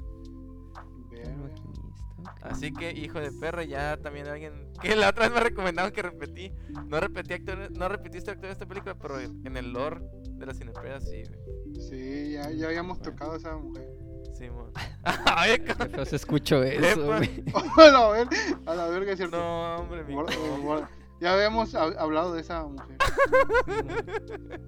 [2.42, 4.68] Así que, hijo de perra, ya también alguien.
[4.82, 6.52] Que la otra vez me recomendaron que repetí.
[6.88, 10.54] No repetí actor, no repetiste actor de esta película, pero en el lore de la
[10.54, 11.82] cinepedia sí, güey.
[11.82, 13.12] Sí, ya, ya habíamos Bueno.
[13.12, 13.90] tocado a esa mujer.
[14.38, 18.28] Qué ca- feo se escuchó eso, a ver,
[18.66, 19.38] a la verga, es cierto.
[19.38, 20.14] No, hombre, mi.
[20.14, 20.90] Guarda- guarda.
[21.20, 22.98] Ya habíamos hab- hablado de esa mujer.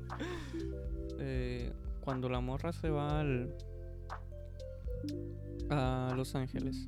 [1.21, 3.53] Eh, cuando la morra se va al
[5.69, 6.87] a Los Ángeles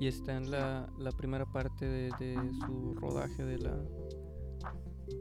[0.00, 3.76] y está en la, la primera parte de, de su rodaje de la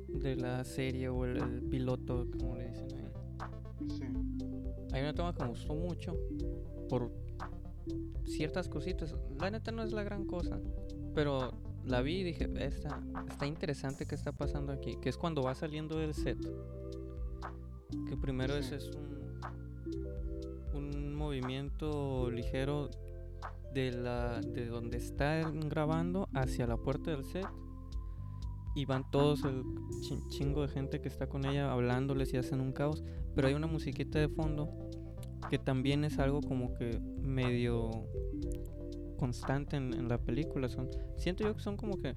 [0.10, 3.06] de la serie o el, el piloto como le dicen ahí
[3.98, 4.04] Sí.
[4.94, 6.14] hay una toma que me gustó mucho
[6.89, 7.12] por
[8.25, 10.60] ciertas cositas la neta no es la gran cosa
[11.15, 11.52] pero
[11.86, 15.56] la vi y dije está, está interesante qué está pasando aquí que es cuando va
[15.56, 16.38] saliendo del set
[18.08, 18.75] que primero es, Sí.
[18.75, 18.91] es
[20.73, 22.89] un, un movimiento ligero
[23.73, 27.47] de la de donde está él grabando hacia la puerta del set
[28.75, 29.63] y van todos el
[30.02, 33.04] chin- chingo de gente que está con ella hablándoles y hacen un caos
[33.36, 34.69] pero hay una musiquita de fondo
[35.50, 37.90] que también es algo como que medio
[39.18, 42.16] constante en, la película son siento yo que son como que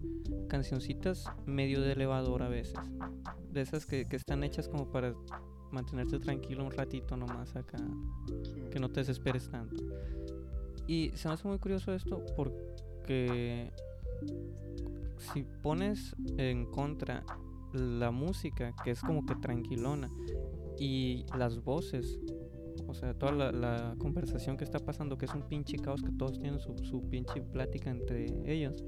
[0.48, 2.78] cancioncitas medio de elevador a veces
[3.50, 5.14] de esas que, que están hechas como para
[5.72, 7.78] mantenerte tranquilo un ratito nomás acá
[8.70, 9.82] que no te desesperes tanto.
[10.86, 13.72] Y se me hace muy curioso esto porque
[15.18, 17.24] si pones en contra
[17.72, 20.10] la música, que es como que tranquilona,
[20.78, 22.18] y las voces,
[22.92, 26.12] o sea, toda la, la conversación que está pasando, que es un pinche caos, que
[26.12, 28.84] todos tienen su, su pinche plática entre ellos.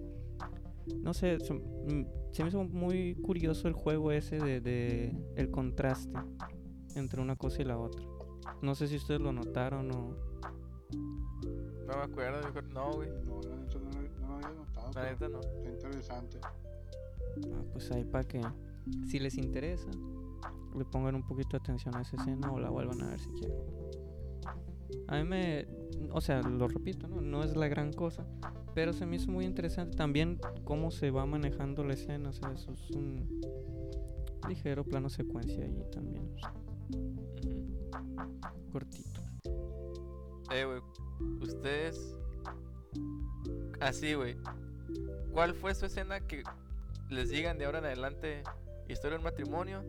[1.03, 1.59] No sé, se,
[2.33, 6.19] se me hizo muy curioso el juego ese de, de el contraste
[6.95, 8.05] entre una cosa y la otra.
[8.61, 10.15] No sé si ustedes lo notaron o...
[11.87, 13.09] No me acuerdo, yo creo- no, güey.
[13.25, 14.91] No, la neta no, lo- no lo había notado.
[14.95, 15.41] La neta no.
[15.41, 16.39] Está interesante.
[16.43, 18.41] Ah, pues ahí para que,
[19.07, 19.89] si les interesa,
[20.77, 23.29] le pongan un poquito de atención a esa escena o la vuelvan a ver si
[23.31, 23.57] quieren.
[25.09, 25.67] A mí me,
[26.11, 27.21] o sea, lo repito, ¿no?
[27.21, 28.27] No es la gran cosa,
[28.75, 32.53] pero se me hizo muy interesante también cómo se va manejando la escena, o sea,
[32.53, 33.41] eso es un
[34.49, 36.55] ligero plano secuencia ahí también, o sea,
[36.91, 38.71] Ujú.
[38.73, 39.21] cortito.
[40.53, 40.81] Eh, güey.
[41.41, 42.17] Ustedes.
[43.81, 44.37] Así, güey.
[45.33, 46.43] ¿Cuál fue su escena que
[47.11, 48.43] les digan de ahora en adelante
[48.89, 49.83] historia de un matrimonio?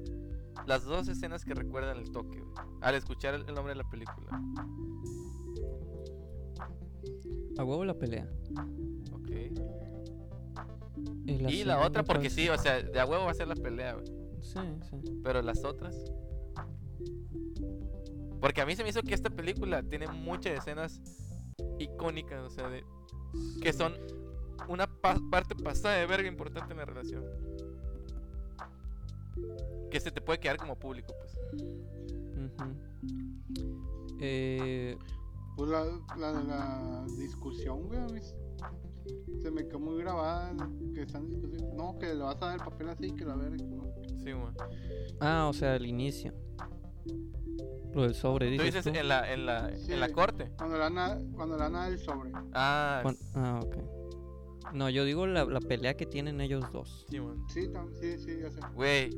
[0.66, 2.54] Las dos escenas que recuerdan el toque, güey.
[2.82, 4.42] Al escuchar el, nombre de la película.
[7.58, 8.28] A huevo la pelea.
[9.14, 9.30] Ok.
[11.26, 13.48] Y la, y la otra, porque sí, o sea, de a huevo va a ser
[13.48, 14.06] la pelea, güey.
[14.42, 15.20] Sí, sí.
[15.24, 15.96] Pero las otras.
[18.40, 21.02] Porque a mí se me hizo que esta película tiene muchas escenas
[21.80, 22.84] icónicas, o sea, de,
[23.62, 23.94] que son
[24.68, 27.24] una pa- parte pasada de verga importante en la relación.
[29.96, 31.40] Que se te puede quedar como público, pues.
[34.20, 34.98] Eh,
[35.56, 35.86] Pues la,
[36.18, 38.36] la de la discusión, güey, a mí s-
[39.42, 40.54] se me quedó muy grabada
[40.94, 41.74] que están discutiendo.
[41.76, 43.56] No, que le vas a dar el papel así, que la verga.
[43.64, 43.86] ¿no?
[44.22, 44.54] Sí, güey.
[45.22, 46.34] ah, o sea, al inicio.
[47.94, 49.00] Lo del sobre, Tú dices dices tú?
[49.00, 50.52] en la, en la, en la corte.
[50.58, 52.34] Cuando le dan cuando le dan a el sobre.
[52.52, 53.02] Ah,
[53.34, 53.78] Ah, ok.
[54.74, 57.06] No, yo digo la, la pelea que tienen ellos dos.
[57.10, 57.18] sí.
[57.50, 58.60] Sí, tam- sí, sí, ya sé.
[58.74, 59.10] Güey,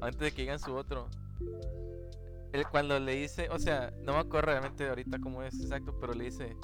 [0.00, 1.08] antes de que digan su otro.
[2.52, 6.14] Él cuando le dice, o sea, no me acuerdo realmente ahorita cómo es exacto, pero
[6.14, 6.56] le dice,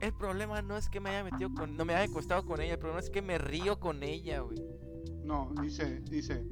[0.00, 2.74] el problema no es que me haya metido con, no me haya acostado con ella,
[2.74, 4.58] el problema es que me río con ella, güey.
[5.24, 6.44] No, dice, dice,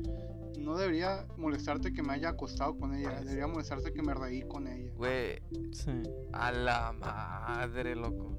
[0.58, 4.66] no debería molestarte que me haya acostado con ella, debería molestarte que me reí con
[4.66, 4.90] ella.
[4.96, 5.40] Güey,
[5.72, 6.02] Sí.
[6.32, 8.36] a la madre, loco.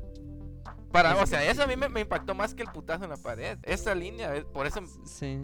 [0.92, 3.18] Para, o sea, eso a mí me, me impactó más que el putazo en la
[3.18, 3.60] pared.
[3.64, 5.40] Esa línea, por eso Sí.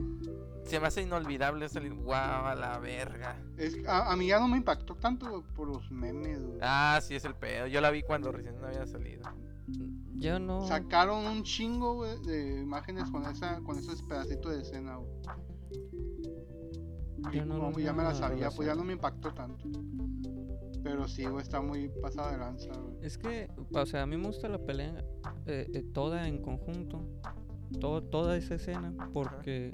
[0.64, 2.00] se me hace inolvidable esa línea.
[2.02, 3.38] Guau, a la verga.
[3.58, 6.60] Es, a, a mí ya no me impactó tanto por los memes, güey.
[6.62, 7.68] Ah, sí, es el pedo.
[7.68, 9.22] Yo la vi cuando recién había salido.
[10.16, 10.66] Yo no.
[10.68, 15.12] Sacaron un chingo güey, de imágenes con esa con esos pedacitos de escena, güey.
[17.34, 19.68] Yo no ya me la sabía, pues ya no me impactó tanto.
[20.86, 22.96] Pero sí, güey, está muy pasada de lanza, güey.
[23.02, 25.04] Es que, o sea, a mí me gusta la pelea
[25.48, 27.02] eh, eh, toda en conjunto.
[27.82, 28.94] todo- toda esa escena.
[29.12, 29.72] Porque.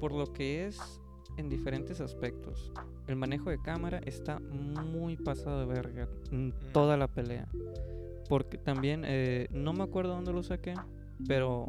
[0.00, 1.00] Por lo que es
[1.36, 2.72] en diferentes aspectos.
[3.06, 6.08] El manejo de cámara está muy pasado de verga.
[6.32, 7.48] En toda la pelea.
[8.28, 9.04] Porque también.
[9.06, 10.74] eh, no me acuerdo dónde lo saqué.
[11.28, 11.66] Pero.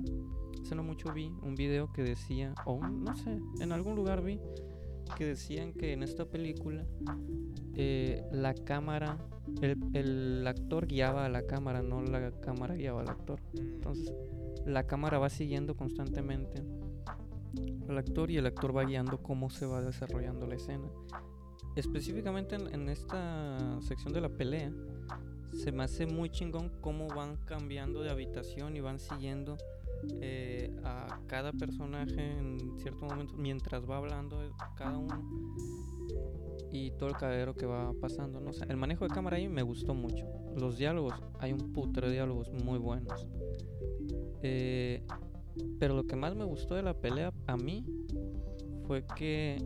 [0.63, 2.55] Hace no mucho vi un video que decía.
[2.65, 3.39] O no sé.
[3.61, 4.39] En algún lugar vi.
[5.17, 6.85] Que decían que en esta película.
[7.75, 9.17] eh, la cámara
[9.61, 13.39] el, el actor guiaba a la cámara, no la cámara guiaba al actor.
[13.53, 14.13] Entonces,
[14.65, 16.63] la cámara va siguiendo constantemente
[17.87, 20.89] al actor y el actor va guiando cómo se va desarrollando la escena.
[21.75, 24.73] Específicamente en, en esta sección de la pelea,
[25.53, 29.57] se me hace muy chingón cómo van cambiando de habitación y van siguiendo
[30.21, 34.37] eh, a cada personaje en cierto momento mientras va hablando
[34.75, 35.23] cada uno
[36.71, 38.39] y todo el cagadero que va pasando.
[38.39, 38.51] ¿no?
[38.51, 40.25] O el manejo de cámara ahí me gustó mucho.
[40.55, 43.25] Los diálogos, hay un putero de diálogos muy buenos.
[44.41, 45.03] Eh,
[45.79, 47.85] pero lo que más me gustó de la pelea a mí
[48.85, 49.57] fue que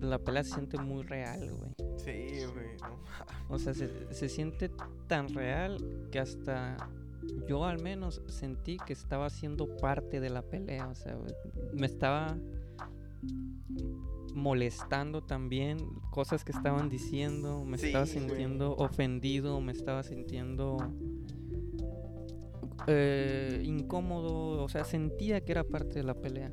[0.00, 1.72] la pelea se siente muy real, güey.
[2.04, 2.76] Sí, güey.
[2.80, 4.70] no O sea, se, se siente
[5.08, 5.78] tan real
[6.10, 6.76] que hasta
[7.48, 10.88] yo al menos sentí que estaba siendo parte de la pelea.
[10.88, 11.16] O sea,
[11.72, 12.36] me estaba
[14.34, 15.78] molestando también
[16.10, 18.18] cosas que estaban diciendo, me Sí, estaba güey.
[18.18, 20.78] sintiendo ofendido, me estaba sintiendo
[22.88, 26.52] eh, incómodo, o sea, sentía que era parte de la pelea,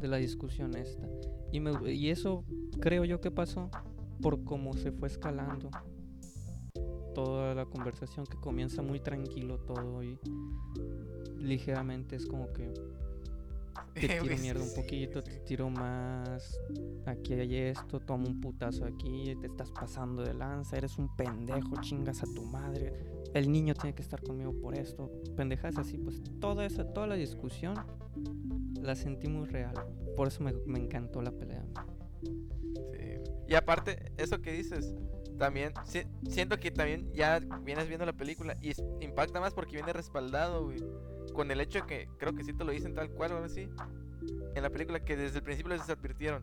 [0.00, 1.06] de la discusión esta.
[1.52, 2.44] Y, me- y eso
[2.80, 3.70] creo yo que pasó
[4.20, 5.70] por cómo se fue escalando.
[7.14, 10.18] Toda la conversación que comienza muy tranquilo todo y
[11.38, 12.72] ligeramente es como que
[13.94, 16.58] te tiro Güey, mierda un poquito, te tiro más,
[17.06, 21.80] aquí hay esto, toma un putazo aquí, te estás pasando de lanza, eres un pendejo,
[21.80, 22.92] chingas a tu madre,
[23.34, 27.14] el niño tiene que estar conmigo por esto, pendejas así, pues toda esa, toda la
[27.14, 27.74] discusión
[28.80, 29.74] la sentí muy real,
[30.16, 31.64] por eso me, me encantó la pelea.
[33.48, 34.94] Y aparte, eso que dices,
[35.38, 39.92] también si- siento que también ya vienes viendo la película y impacta más porque viene
[39.92, 40.78] respaldado, güey.
[41.34, 43.68] Con el hecho de que creo que sí te lo dicen tal cual, ahora sí.
[44.54, 46.42] En la película que desde el principio les advirtieron,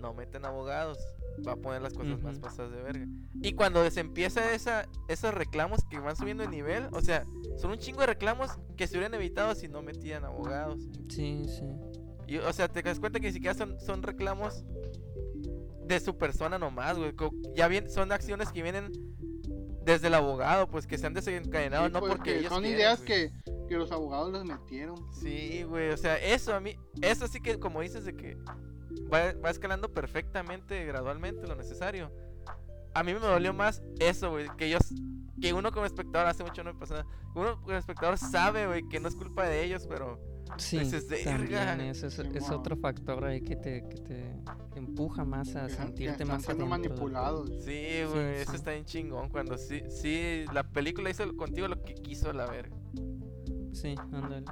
[0.00, 0.98] no meten abogados,
[1.46, 3.06] va a poner las cosas más pasadas de verga.
[3.40, 7.24] Y cuando se empieza esa, esos reclamos que van subiendo de nivel, o sea,
[7.56, 10.80] son un chingo de reclamos que se hubieran evitado si no metían abogados.
[11.08, 11.64] Sí, sí.
[12.26, 14.64] Y, o sea, te das cuenta que ni siquiera son, son reclamos
[15.94, 17.14] de su persona nomás, güey.
[17.54, 18.90] Ya bien, son acciones que vienen
[19.84, 22.78] desde el abogado, pues que se han desencadenado, Sí, no pues, porque ellos son quieren,
[22.78, 23.32] ideas que,
[23.68, 24.96] que los abogados les metieron.
[25.12, 28.36] Sí, güey, o sea, eso a mí, eso sí que como dices de que
[29.12, 32.12] va, va escalando perfectamente, gradualmente, lo necesario.
[32.94, 34.82] A mí me dolió más eso, güey, que ellos,
[35.40, 39.00] que uno como espectador, hace mucho no me pasaba, uno como espectador sabe, güey, que
[39.00, 40.20] no es culpa de ellos, pero
[40.58, 41.90] Sí, Dices, también "Verga".
[41.90, 44.32] es, es, es otro factor ahí que te, que te
[44.74, 47.48] empuja más a que, que sentirte están más siendo adentro manipulados.
[47.64, 48.56] Sí, güey, eso sí.
[48.56, 49.28] está bien chingón.
[49.28, 52.76] Cuando sí, sí, la película hizo contigo lo que quiso la verga.
[53.72, 54.44] Sí, ándale.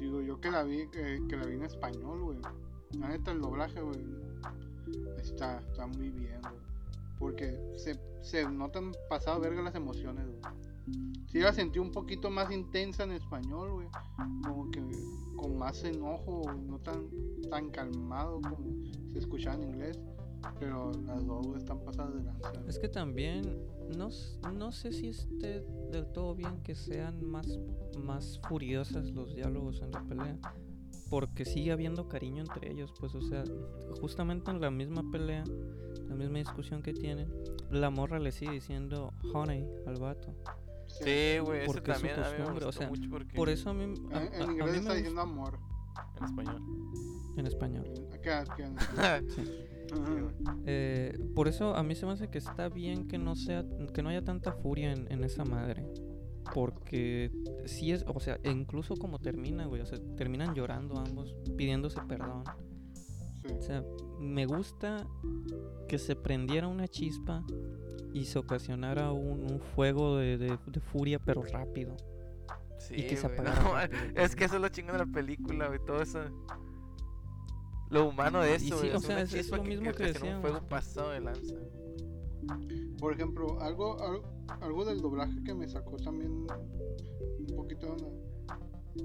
[0.00, 2.38] Digo, yo que la vi, que, que la vi en español, güey.
[2.98, 3.98] La neta, el doblaje, güey,
[5.18, 6.54] está, está muy bien, güey.
[7.18, 10.40] Porque se, se notan pasado verga las emociones, güey.
[11.26, 13.88] Sí la sentí un poquito más intensa en español, güey.
[14.46, 14.80] Como que
[15.36, 17.08] con más enojo, no tan,
[17.50, 18.58] tan calmado como
[19.12, 19.98] se escuchaba en inglés.
[20.60, 22.52] Pero las dos, están pasadas de lanza.
[22.68, 23.58] Es que también
[23.96, 24.08] no,
[24.52, 27.58] no sé si esté del todo bien que sean más,
[27.98, 30.38] más furiosas los diálogos en la pelea.
[31.10, 33.44] Porque sigue habiendo cariño entre ellos, pues, o sea,
[34.00, 35.44] justamente en la misma pelea,
[36.08, 37.32] la misma discusión que tienen,
[37.70, 40.34] la morra le sigue diciendo honey al vato.
[41.02, 43.34] Sí, güey, eso Porque es su también a mí me costumbre, o sea, mucho porque
[43.36, 43.86] Por eso a mí, a-
[44.22, 45.58] En, en a- a inglés mí está me diciendo amor.
[46.18, 46.62] en español.
[47.36, 47.84] en español.
[48.12, 49.22] Acá, acá.
[49.34, 49.42] Sí.
[50.66, 54.02] Eh, por eso a mí se me hace que está bien que no sea que
[54.02, 55.86] no haya tanta furia en, en esa madre
[56.52, 57.30] porque
[57.66, 62.00] sí es, o sea, e incluso como termina, güey, o sea, terminan llorando ambos, pidiéndose
[62.08, 62.42] perdón.
[63.42, 63.52] Sí.
[63.56, 63.84] O sea,
[64.20, 65.06] me gusta
[65.88, 67.44] que se prendiera una chispa
[68.20, 71.96] y se ocasionara un, un fuego de, de- de furia, pero rápido.
[72.78, 74.00] Sí, y que se güey, apagara no, rápido.
[74.22, 76.20] es que eso es lo chingón de la película, güey, todo eso.
[77.90, 78.90] Lo humano de Y eso, sí, güey.
[78.92, 80.40] o es sea, es- lo mismo que ocasiona un decíamos.
[80.42, 81.54] fuego pasado de lanza.
[82.98, 84.22] Por ejemplo, algo, al-
[84.62, 88.26] algo del doblaje que me sacó también un poquito de.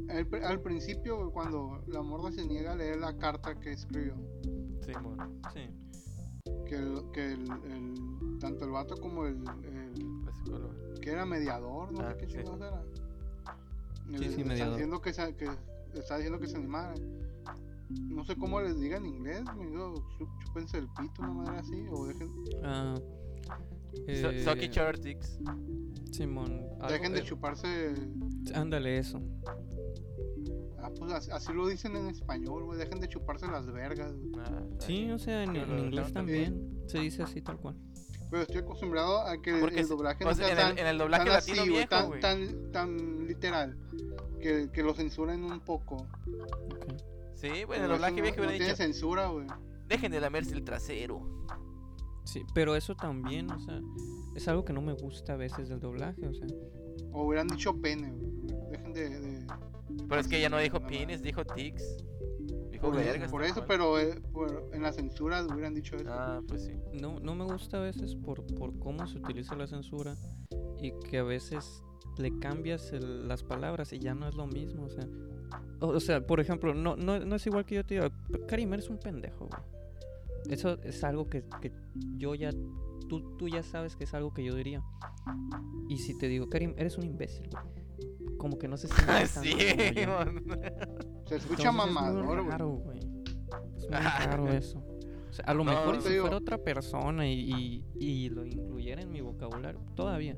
[0.10, 4.15] Al, al principio, cuando la morra se niega a leer la carta que escribió,
[4.86, 5.17] Sí, mon,
[5.54, 5.69] Sí.
[6.67, 9.43] Que, el, que el, el- tanto el vato como el,
[11.01, 12.31] que era mediador, no Ah, sé qué sí.
[12.37, 12.83] chingados era.
[14.09, 14.73] Sí, Le- sí, mediador.
[14.73, 15.49] diciendo que se, que
[15.93, 16.93] está diciendo que se animara.
[18.09, 21.59] No sé cómo les diga en inglés, me digo, "Chu- chúpense el pito, una manera
[21.59, 22.31] así, o dejen,
[22.63, 22.95] Ah,
[24.07, 25.39] eh, Suck each other dicks.
[26.11, 26.61] Simón.
[26.87, 27.93] dejen de eh, chuparse.
[28.55, 29.19] Ándale, eso.
[30.99, 34.13] Pues así, así lo dicen en español, güey, dejen de chuparse las vergas.
[34.15, 34.32] güey.
[34.45, 37.75] Ah, Sí, o sea, en, en inglés también se dice así tal cual.
[38.30, 40.97] Pero estoy acostumbrado a que Porque el doblaje no sea, en, el, tan, en el
[40.97, 43.77] doblaje tan latino así, güey, viejo, tan, tan, tan literal.
[44.39, 45.95] Que, que lo censuren un poco.
[45.97, 46.93] Ok.
[47.36, 49.47] Sí, güey, en el doblaje no, viejo no hubiera tiene dicho, censura, güey.
[49.88, 51.21] dejen de lamerse el trasero.
[52.23, 53.82] Sí, pero eso también, o sea,
[54.36, 56.47] es algo que no me gusta a veces del doblaje, o sea.
[57.12, 58.32] O hubieran dicho pene, güey.
[58.71, 59.10] Dejen de.
[59.10, 59.31] de-
[60.08, 61.97] Pero es que ya no dijo penis, dijo tics.
[62.71, 63.32] Dijo por, vergas.
[63.32, 66.10] por eso, pero eh, por- en la censura hubieran dicho eso.
[66.12, 66.73] Ah, pues sí.
[66.93, 70.15] No, no me gusta a veces por, por cómo se utiliza la censura
[70.82, 71.84] y que a veces
[72.17, 75.08] le cambias el- las palabras y ya no es lo mismo, o sea.
[75.80, 78.12] O, o sea, por ejemplo, no, no, no es igual que yo te diga,
[78.47, 79.62] Karim, eres un pendejo, güey.
[80.49, 81.71] Eso es algo que, que
[82.17, 82.49] yo ya,
[83.10, 84.82] tú, tú ya sabes que es algo que yo diría.
[85.88, 87.81] Y si te digo, Karim, eres un imbécil, güey.
[88.41, 89.51] Como que no se siente tanto sí.
[91.27, 92.49] Se escucha Entonces es mamador, muy güey.
[92.49, 92.99] raro, güey.
[92.99, 94.80] Es muy raro eso.
[95.30, 96.21] O sea, a lo No, mejor no si digo.
[96.23, 100.36] fuera otra persona y, y, y lo incluyera en mi vocabulario, todavía.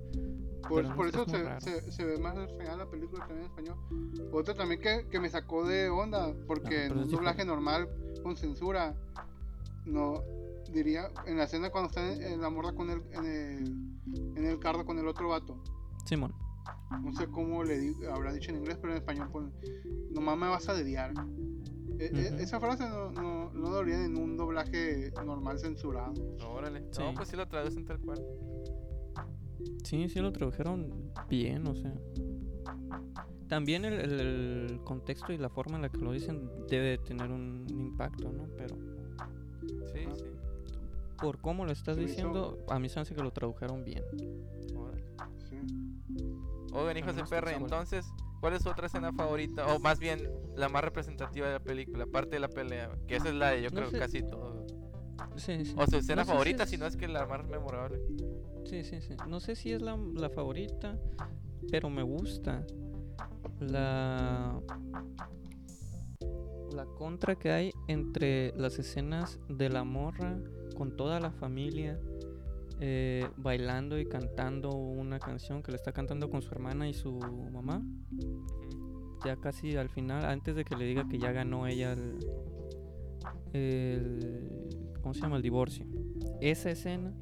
[0.70, 4.30] Por, eso es se, se, se ve más real la película también en español.
[4.32, 7.90] Otra también que, que me sacó de onda, porque Ah, en un es doblaje normal
[8.22, 8.96] con censura,
[9.86, 10.24] no
[10.72, 14.46] diría, en la escena cuando está en, en la morra con el, en el, en
[14.46, 15.62] el carro con el otro vato,
[16.06, 16.34] Simón.
[17.02, 19.52] No sé cómo le di- habrá dicho en inglés, pero en español pone,
[20.12, 21.14] nomás me vas a dediar.
[22.00, 22.42] E- e- Ujú.
[22.42, 26.14] esa frase no, no, no debería en un doblaje normal censurado.
[26.50, 26.84] Órale.
[26.92, 27.02] Sí.
[27.02, 28.20] No, pues sí lo traducen tal cual.
[29.84, 31.94] Sí, sí lo tradujeron bien, o sea.
[33.48, 34.20] También el, el-
[34.72, 38.32] el contexto y la forma en la que lo dicen debe de tener un impacto,
[38.32, 38.48] ¿no?
[38.58, 38.76] Pero
[39.94, 40.14] Sí, Ah.
[40.16, 40.26] sí.
[41.22, 44.04] por cómo lo estás diciendo, a mí se me hace que lo tradujeron bien.
[46.74, 48.06] Oigan, hijos de perra, entonces,
[48.40, 49.68] ¿cuál es su otra escena favorita?
[49.74, 52.90] O más bien, la más representativa de la película, aparte de la pelea.
[53.08, 54.00] Que esa es la de yo No creo sé.
[54.00, 54.66] casi todo.
[55.36, 55.74] Sí, sí.
[55.78, 58.00] O su escena No sé si favorita, es- si no es que la más memorable.
[58.66, 59.16] Sí, sí, sí.
[59.28, 60.98] No sé si es la, la favorita,
[61.72, 62.66] pero me gusta
[63.60, 64.60] la
[66.72, 70.40] la contra que hay entre las escenas de la morra
[70.76, 72.00] con toda la familia
[72.86, 77.18] eh, bailando y cantando una canción que le está cantando con su hermana y su
[77.18, 77.82] mamá.
[79.24, 82.20] Ya casi al final, antes de que le diga que ya ganó ella el,
[83.54, 85.38] el ¿cómo se llama?
[85.38, 85.86] el divorcio.
[86.42, 87.14] Esa escena,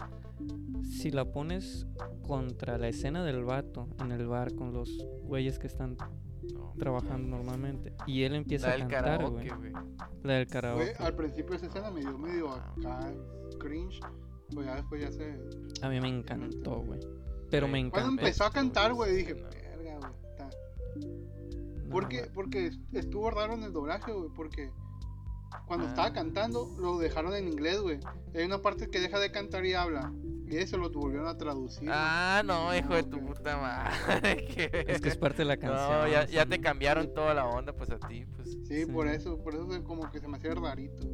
[0.83, 1.85] si la pones
[2.23, 5.95] contra la escena del vato en el bar con los güeyes que están
[6.53, 9.47] No, trabajando normalmente y él empieza la a cantar, güey.
[10.23, 10.95] La del karaoke.
[10.97, 13.13] al principio esa escena me dio medio acá
[13.59, 13.99] cringe,
[14.53, 15.37] pues ya después ya se...
[15.81, 16.99] A mí me encantó, güey.
[17.49, 18.05] Pero me encantó.
[18.05, 20.49] Cuando empezó a cantar, güey, dije, verga, güey, está...
[21.89, 24.71] Porque, porque estuvo raro en el doblaje, güey, porque
[25.67, 25.89] cuando Ah.
[25.89, 27.99] estaba cantando lo dejaron en inglés, güey.
[28.33, 30.13] Y Hay una parte que deja de cantar y habla.
[30.51, 31.89] Y eso lo volvieron a traducir.
[31.89, 34.47] Ah, no, hijo de tu puta madre.
[34.87, 36.01] Es que es parte de la canción.
[36.01, 38.57] No, ya, ya te cambiaron toda la onda, pues a ti, pues.
[38.67, 41.07] Sí, por eso, por eso se- como que se me hacía rarito.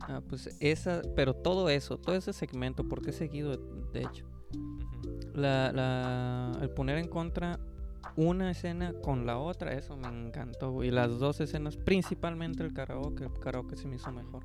[0.00, 3.56] Ah, pues esa, pero todo eso, todo ese segmento, porque he seguido,
[3.92, 4.26] de hecho,
[5.32, 7.60] la, la, el poner en contra
[8.16, 10.82] una escena con la otra, eso me encantó.
[10.82, 14.42] Y las dos escenas, principalmente el karaoke, el karaoke se me hizo mejor.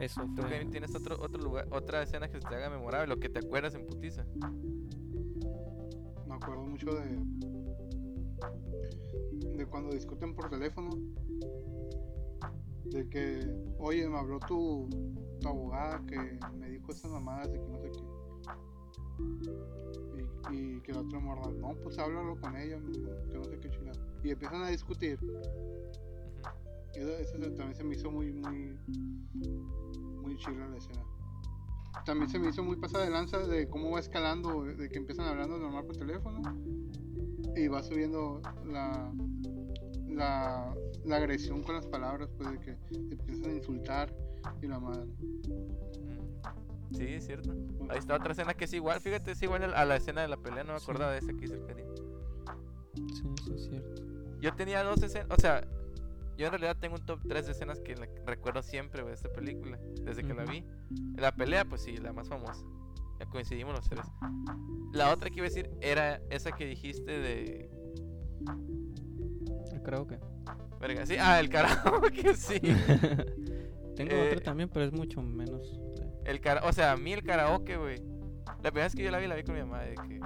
[0.00, 0.64] Eso ¿Tú fue.
[0.66, 3.74] Tienes otro, otro lugar, otra escena que se te haga memorable, lo que te acuerdas
[3.74, 4.24] en putiza?
[6.26, 7.18] Me acuerdo mucho de.
[9.56, 10.90] de cuando discuten por teléfono.
[12.84, 13.46] De que,
[13.78, 14.88] oye, me habló tu,
[15.40, 18.00] tu abogada que me dijo esas mamadas y que no sé qué.
[20.54, 22.78] y que la otra morra, no, pues háblalo con ella,
[23.30, 23.98] que no sé qué chingada.
[24.22, 25.18] Y empiezan a discutir.
[26.98, 28.76] Eso, eso también se me hizo muy, muy,
[30.22, 31.02] muy chila la escena.
[32.04, 35.26] También se me hizo muy pasada de lanza de cómo va escalando, de que empiezan
[35.26, 36.40] hablando normal por teléfono
[37.56, 39.12] y va subiendo la,
[40.08, 40.74] la,
[41.04, 44.14] la agresión con las palabras, pues de que empiezan a insultar
[44.62, 45.10] y la madre.
[46.92, 47.52] Sí, es cierto.
[47.90, 50.36] Ahí está otra escena que es igual, fíjate, es igual a la escena de la
[50.36, 50.84] pelea, no me Sí.
[50.84, 51.62] acordaba de esa que hizo el.
[52.96, 54.02] Sí, sí, es cierto.
[54.40, 55.66] Yo tenía dos escenas, o sea,
[56.38, 59.78] yo en realidad tengo un top 3 de escenas que recuerdo siempre de esta película,
[60.02, 60.64] desde que la vi.
[61.16, 62.64] La pelea, pues sí, la más famosa.
[63.18, 64.06] Ya coincidimos los tres.
[64.92, 67.70] La otra que iba a decir era esa que dijiste de.
[69.82, 70.20] Creo que.
[70.80, 72.60] Verga, sí, ah, el karaoke, sí.
[73.96, 75.80] Tengo Eh, otra también, pero es mucho menos.
[76.24, 77.96] El cara, o sea, a mí el karaoke, güey.
[78.62, 80.20] La primera vez que yo la vi, la vi con mi mamá, de que.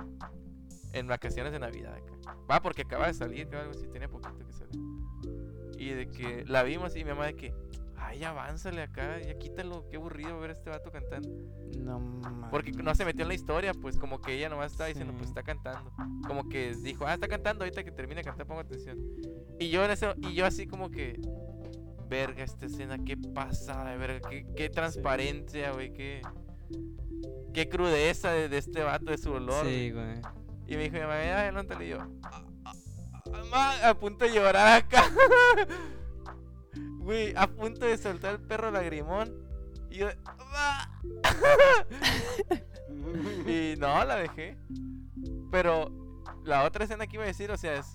[0.92, 2.36] En vacaciones de Navidad, acá.
[2.50, 4.78] Va, porque acaba de salir, creo, algo así, tenía poquito que salir.
[5.82, 7.54] Y de que la vimos y mi mamá de que.
[7.96, 11.28] Ay, avánzale acá, ya quítalo, qué aburrido ver a este vato cantando.
[11.78, 12.50] No mames.
[12.50, 15.26] Porque no se metió en la historia, pues como que ella nomás estaba diciendo, pues
[15.26, 15.30] Sí.
[15.30, 15.92] está cantando.
[16.26, 18.98] Como que dijo, ah, está cantando, ahorita que termine de cantar pongo atención.
[19.60, 21.20] Y yo en eso, y yo así como que,
[22.08, 26.22] verga, esta escena, qué pasada, verga, qué, qué transparencia, güey, qué,
[27.54, 29.64] qué crudeza de, de este vato, de su olor.
[29.64, 30.20] Sí, güey.
[30.66, 31.98] Y me dijo, mi mamá, ay, no te yo,
[33.32, 35.04] "Ah, ah, ah, ma", a punto de llorar acá.
[36.98, 39.34] Güey, a punto de soltar el perro lagrimón.
[39.90, 40.08] Y yo.
[43.46, 44.56] Y no, la dejé.
[45.50, 45.90] Pero
[46.44, 47.86] la otra escena que iba a decir, o sea, es.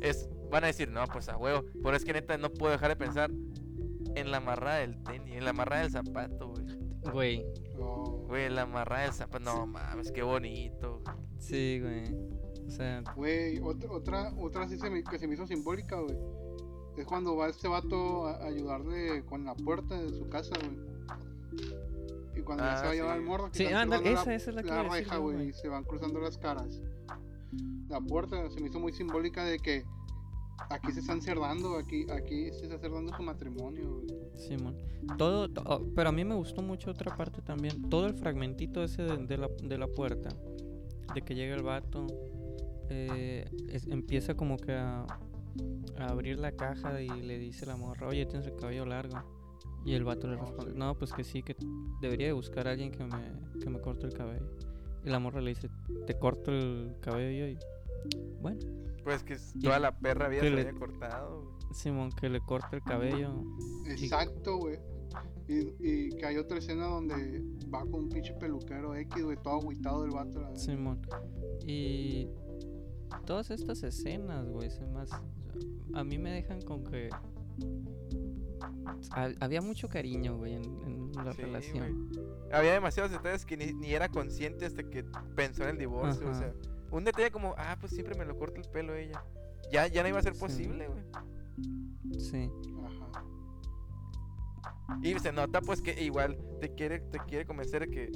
[0.00, 0.28] Es.
[0.50, 1.64] Van a decir, no, pues a huevo.
[1.82, 3.30] Pero es que neta no puedo dejar de pensar
[4.14, 6.66] en la amarrada del tenis, en la amarrada del zapato, güey.
[7.12, 7.46] Güey.
[8.28, 9.44] Güey, la amarrada del zapato.
[9.44, 11.00] No mames, qué bonito.
[11.04, 11.16] güey.
[11.38, 12.31] Sí, güey.
[12.76, 16.16] Sea, Güey, otra, otra, otra sí se me, que se me hizo simbólica, güey.
[16.96, 20.76] Es cuando va este vato a ayudarle con la puerta de su casa, güey.
[22.36, 23.18] Y cuando ya Ah, se va a llevar sí.
[23.20, 25.84] el morro, que Sí, cruzando esa- esa es la la reja, güey, y se van
[25.84, 26.80] cruzando las caras.
[27.88, 29.84] La puerta se me hizo muy simbólica de que
[30.70, 34.08] aquí se están cerrando, aquí, aquí se está cerrando su matrimonio, güey.
[34.34, 34.76] Simón.
[35.18, 37.90] Todo, to- oh, pero a mí me gustó mucho otra parte también.
[37.90, 40.30] Todo el fragmentito ese de, de la, de la puerta.
[41.14, 42.06] De que llega el vato.
[42.92, 45.02] Eh, es- empieza como que a,
[45.98, 49.18] a abrir la caja y le dice la morra, oye, tienes el cabello largo.
[49.84, 51.56] Y el vato le responde, no, pues que sí, que
[52.00, 54.48] debería de buscar a alguien que me, que me corte el cabello.
[55.04, 55.68] Y la morra le dice,
[56.06, 57.58] te corto el cabello y...
[58.40, 58.60] Bueno,
[59.02, 61.58] Pues que toda la perra se le- había cortado.
[61.72, 63.42] Simón, que le corte el cabello.
[63.88, 64.78] Exacto, güey.
[65.48, 67.42] Y, y que hay otra escena donde
[67.74, 70.40] va con un pinche peluquero X, güey, todo agüitado el vato.
[70.40, 70.56] La.
[70.56, 71.00] Simón.
[71.66, 72.28] Y
[73.26, 75.16] todas estas escenas, güey, se hace-
[75.94, 77.10] a mí me dejan con que
[79.10, 82.10] ha- había mucho cariño, güey, en, en la Sí, relación.
[82.52, 85.04] Había demasiados detalles que ni, ni era consciente hasta que
[85.36, 86.28] pensó en el divorcio.
[86.30, 86.52] O sea,
[86.90, 89.22] un detalle como, ah, pues siempre me lo corta el pelo ella.
[89.70, 90.40] Ya, ya no iba a ser Sí.
[90.40, 91.02] posible, güey.
[92.18, 92.50] Sí,
[92.84, 93.24] Ajá.
[95.02, 98.12] Y se nota pues que igual te quiere, te quiere convencer de que,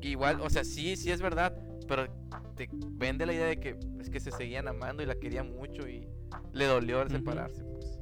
[0.00, 1.56] que igual, o sea, sí, sí es verdad,
[1.90, 2.06] pero
[2.54, 5.88] te vende la idea de que es que se seguían amando y la querían mucho
[5.88, 6.06] y
[6.52, 7.16] le dolió el Ujú.
[7.16, 7.98] separarse, pues.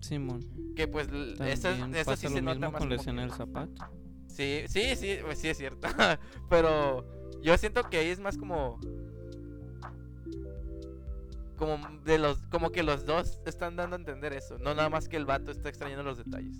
[0.00, 0.40] Simón.
[0.74, 1.08] Que pues
[1.38, 3.84] esa, esa pasa sí lo se nota mismo más con como que- del zapato.
[4.26, 5.86] Sí, sí, sí, pues sí es cierto.
[6.50, 7.04] pero
[7.40, 8.80] yo siento que ahí es más como
[11.56, 15.08] como de los como que los dos están dando a entender eso, no nada más
[15.08, 16.56] que el vato está extrañando los detalles.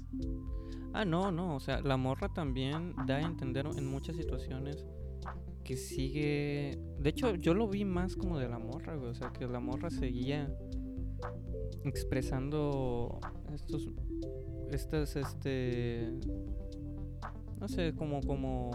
[0.93, 4.87] Ah, no, no, o sea, la morra también da a entender en muchas situaciones
[5.69, 6.79] que sigue...
[6.99, 9.61] De hecho, yo lo vi más como de la morra, güey, o sea, que la
[9.61, 10.51] morra seguía
[11.85, 13.21] expresando
[13.53, 13.87] estos...
[14.71, 16.11] Estas, este...
[17.61, 18.71] No sé, como, como...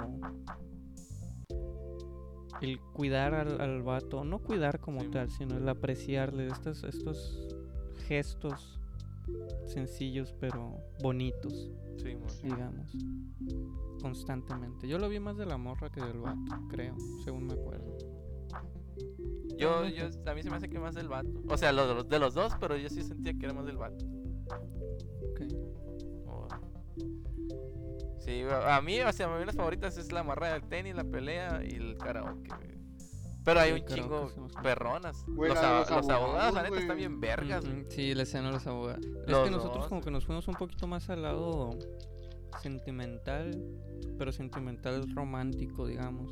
[2.61, 5.09] El cuidar al, al vato, no cuidar como Sí.
[5.09, 7.57] tal, sino el apreciarle estos, estos
[8.07, 8.79] gestos
[9.67, 12.91] sencillos pero bonitos Sí, digamos,
[14.01, 14.87] constantemente.
[14.87, 17.97] Yo lo vi más de la morra que del vato, creo, según me acuerdo.
[19.57, 21.41] Yo, yo, a mí se me hace que más del vato.
[21.47, 23.65] O sea, lo de los, de los dos, pero yo sí sentía que era más
[23.65, 24.03] del vato.
[25.29, 25.41] Ok.
[26.27, 26.47] O-
[28.19, 30.95] Sí, a a mí, o sea, a mí las favoritas es la marra del tenis,
[30.95, 32.49] la pelea y el karaoke.
[33.43, 34.31] Pero hay Sí, un chingo
[34.61, 35.25] perronas.
[35.27, 37.65] Los, abogados, abogados, la neta, están bien vergas.
[37.65, 37.81] güey.
[37.81, 39.05] Ujú, Sí, la escena de los abogados.
[39.05, 41.71] es que nosotros dos, como que nos fuimos un poquito más al lado
[42.61, 43.51] sentimental,
[44.17, 46.31] pero sentimental romántico, digamos.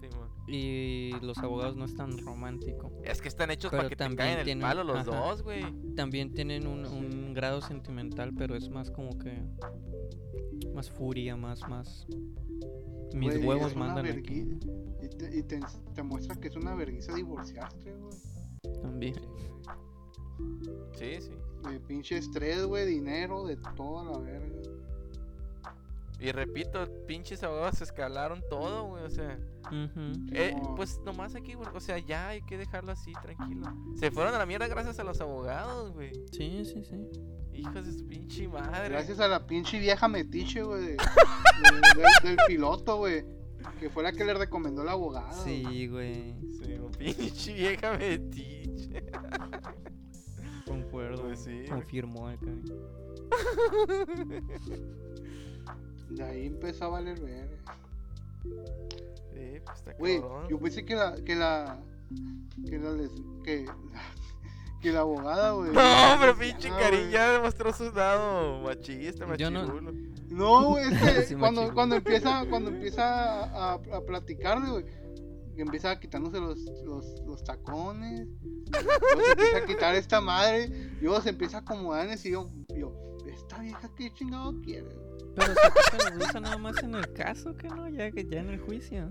[0.00, 0.26] Sí, mo.
[0.48, 2.90] y los abogados no es tan romántico.
[3.04, 5.16] Es que están hechos Pero para que te también el tienen- palo los ajá.
[5.28, 5.62] dos, güey.
[5.94, 9.40] También tienen un grado sentimental, pero es más como que
[10.74, 12.06] más furia, más más
[13.14, 14.58] mis Güey, huevos mandan vergui- aquí
[15.02, 15.60] Y, te, y te,
[15.94, 18.80] te muestra que es una vergüenza divorciarte, güey.
[18.80, 19.14] también.
[20.94, 21.30] Sí, sí.
[21.70, 24.56] De pinche estrés, güey, dinero, de toda la verga.
[26.20, 29.04] Y repito, pinches abogados escalaron todo, güey.
[29.04, 29.38] O sea,
[29.72, 30.12] Ujú.
[30.32, 33.66] eh, pues nomás aquí, güey, o sea, ya hay que dejarlo así, tranquilo.
[33.96, 36.12] Se fueron a la mierda gracias a los abogados, güey.
[36.30, 37.08] Sí, sí, sí.
[37.54, 38.88] Hijos de su pinche madre.
[38.90, 40.96] Gracias a la pinche vieja metiche, güey, de- de-
[42.22, 43.24] del- del piloto, güey.
[43.78, 45.44] Que fue la que le recomendó el abogado.
[45.44, 46.34] Sí, güey.
[46.52, 49.04] Sí, pinche vieja metiche.
[50.66, 51.22] Concuerdo.
[51.22, 51.66] Pues sí, güey.
[51.68, 52.46] Confirmó acá.
[56.10, 57.56] De ahí empezó a valer verga.
[59.64, 60.48] Pues está Güey, cabrón.
[60.48, 61.14] yo pensé que la.
[61.24, 61.80] que la.
[62.68, 62.90] que la.
[62.92, 63.10] les-
[63.44, 63.66] que,
[64.80, 65.72] que la abogada, güey.
[65.72, 65.80] No,
[66.20, 66.68] pero pinche.
[66.70, 69.92] Karin ya demostró su lado machista, Yo no- machirulo.
[70.30, 74.84] No, güey, es que Sí, cuando, cuando empieza, cuando empieza a, a, a platicarle, güey,
[75.54, 78.26] que empieza quitándose los, los, los tacones,
[78.70, 82.18] luego se empieza a quitar esta madre, y luego se empieza a acomodar en el
[82.18, 82.94] sillón, y yo,
[83.30, 84.88] esta vieja qué chingado quiere,
[85.36, 85.52] Pero
[86.32, 89.10] se nada más en el caso, que no, ya que ya en el juicio.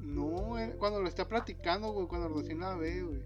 [0.00, 3.22] No, güey, cuando lo está platicando, güey, cuando recién la ve, güey,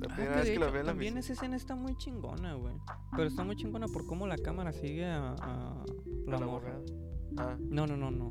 [0.00, 2.54] La Ah, primera vez que la ve en la también esa escena está muy chingona,
[2.54, 2.74] güey.
[3.12, 5.84] Pero está muy chingona por cómo la cámara sigue a, a
[6.26, 6.80] la A la morra.
[7.38, 8.30] Ah, No, no, no, no.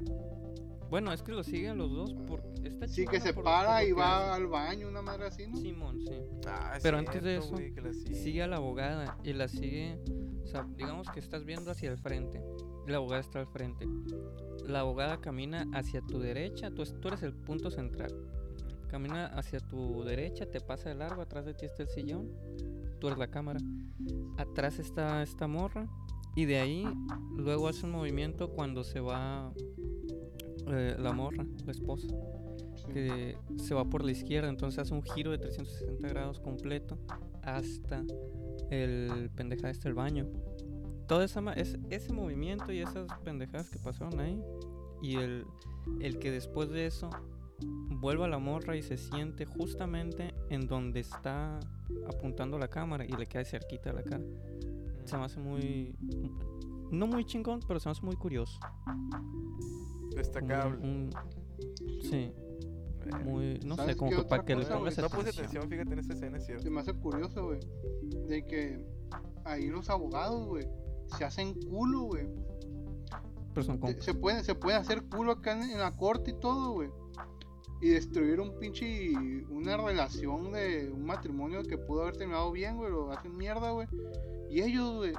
[0.90, 3.94] Bueno, es que lo siguen los dos por está sí que se para y que
[3.94, 5.56] va al baño, una madre así, ¿no?
[5.58, 6.16] Simón, sí.
[6.48, 7.94] Ah, es Pero antes de eso, sigue.
[8.16, 10.00] Sigue a la abogada y la sigue,
[10.44, 12.42] o sea, digamos que estás viendo hacia el frente
[12.88, 13.88] la abogada está al frente.
[14.68, 18.16] La abogada camina hacia tu derecha, tú, tú eres el punto central.
[18.90, 22.32] Camina hacia tu derecha, te pasa de largo, atrás de ti está el sillón,
[23.00, 23.60] tú eres la cámara.
[24.38, 25.88] Atrás está esta morra
[26.36, 26.86] y de ahí
[27.36, 29.54] luego hace un movimiento cuando se va
[30.68, 32.08] eh, la morra, la esposa,
[32.94, 36.98] que se va por la izquierda, entonces hace un giro de 360 grados completo
[37.42, 38.04] hasta
[38.70, 40.28] el pendejada este el baño.
[41.10, 44.42] Todo esa, ma- es, ese movimiento y esas pendejadas que pasaron ahí
[45.02, 45.46] y el,
[46.00, 47.10] el que después de eso
[48.00, 51.60] vuelva la morra y se siente justamente en donde está
[52.08, 54.24] apuntando la cámara y le cae cerquita de la cara.
[55.06, 55.96] Se me hace muy...
[56.92, 58.60] No muy chingón, pero se me hace muy curioso.
[60.16, 60.78] Destacable.
[60.78, 61.10] un-
[62.02, 62.32] sí,
[63.24, 63.60] muy...
[63.66, 65.04] No sé, ¿Sabes como que para que le cosa, pongas güey?
[65.04, 65.46] No puse atención.
[65.64, 66.64] atención, fíjate en esa escena, es cierto.
[66.64, 67.60] Se me hace curioso, güey,
[68.28, 68.86] de que
[69.46, 70.68] ahí los abogados, güey,
[71.18, 72.28] se hacen culo, güey.
[73.54, 74.06] Pero son Se- compas.
[74.06, 76.90] se pueden, se pueden hacer culo acá en, en la corte y todo, güey.
[77.82, 79.12] Y destruir un pinche.
[79.50, 82.92] Una relación de un matrimonio que pudo haber terminado bien, güey.
[82.92, 83.88] Lo hacen mierda, güey.
[84.50, 85.14] Y ellos, güey.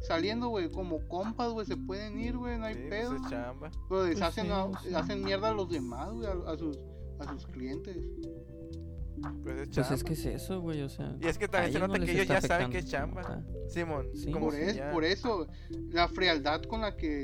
[0.00, 3.16] Saliendo, güey, como compas, güey, se pueden ir, güey, no hay Sí, pues pedo.
[3.28, 3.70] chamba.
[3.88, 4.94] Pero les Pues sí, a- sí.
[4.94, 6.78] hacen mierda a los demás, güey, a, a sus,
[7.18, 7.96] a sus clientes.
[9.42, 11.16] Pues es Pues es que es eso, güey, o sea...
[11.20, 13.42] Y es que también se nota no que ellos ya saben que es chamba.
[13.68, 14.30] Simón, Sí.
[14.30, 15.46] como Por, que es, ya- por eso,
[15.90, 17.22] la frialdad con la que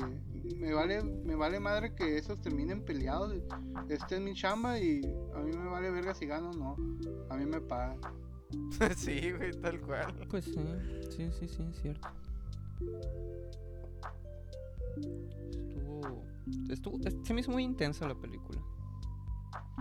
[0.57, 3.33] me vale, me vale madre que esos terminen peleados.
[3.89, 5.01] Esta es mi chamba y
[5.35, 6.75] a mí me vale verga si gano o no.
[7.29, 7.99] A mí me pagan.
[8.97, 10.13] sí, güey, tal cual.
[10.29, 10.53] Pues sí,
[11.09, 12.07] sí, sí, sí, es cierto.
[14.97, 16.23] Estuvo...
[16.69, 16.97] Estuvo...
[17.07, 18.61] es- Se me hizo muy intensa la película.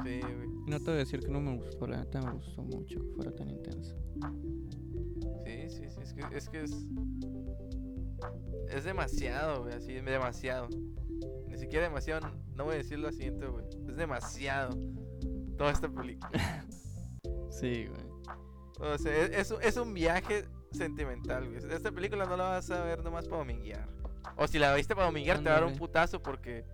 [0.02, 0.48] Sí, güey.
[0.66, 3.10] No te voy a decir que no me gustó, la neta me gustó mucho que
[3.14, 3.94] fuera tan intensa.
[5.44, 6.00] Sí, sí, sí.
[6.02, 6.48] Es que es.
[6.48, 6.86] Que es...
[8.70, 10.68] es demasiado, güey, así, demasiado.
[11.48, 13.64] Ni siquiera demasiado, no voy a decir lo siguiente, güey.
[13.88, 14.76] Es demasiado.
[15.56, 16.30] Toda esta película.
[17.50, 18.90] Sí, güey.
[18.92, 21.58] O sea, es, es un- es un viaje sentimental, güey.
[21.72, 23.88] Esta película no la vas a ver nomás para dominguear.
[24.36, 26.64] O si la viste para dominguear, te va a dar un putazo porque.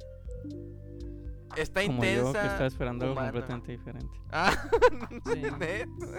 [1.57, 2.41] Está Como yo intensa.
[2.41, 4.21] que estaba esperando algo completamente diferente.
[4.31, 4.53] Ah,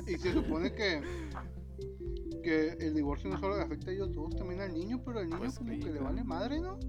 [0.05, 0.11] Sí.
[0.13, 1.01] Y se supone que
[2.43, 5.25] que el divorcio no solo le afecta a ellos dos, también al niño, pero al
[5.25, 6.79] niño Pues como sí, que le vale madre, ¿no?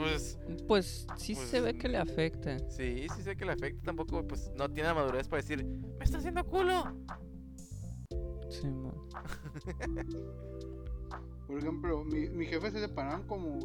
[0.00, 2.58] Pues Pues sí Pues, se ve que le afecta.
[2.68, 3.82] sí, sí sé que le afecta.
[3.84, 6.84] Tampoco, pues no tiene la madurez para decir, me está haciendo culo.
[8.50, 8.92] Sí, man.
[11.46, 13.58] Por ejemplo, mi, mi jefe se separaron como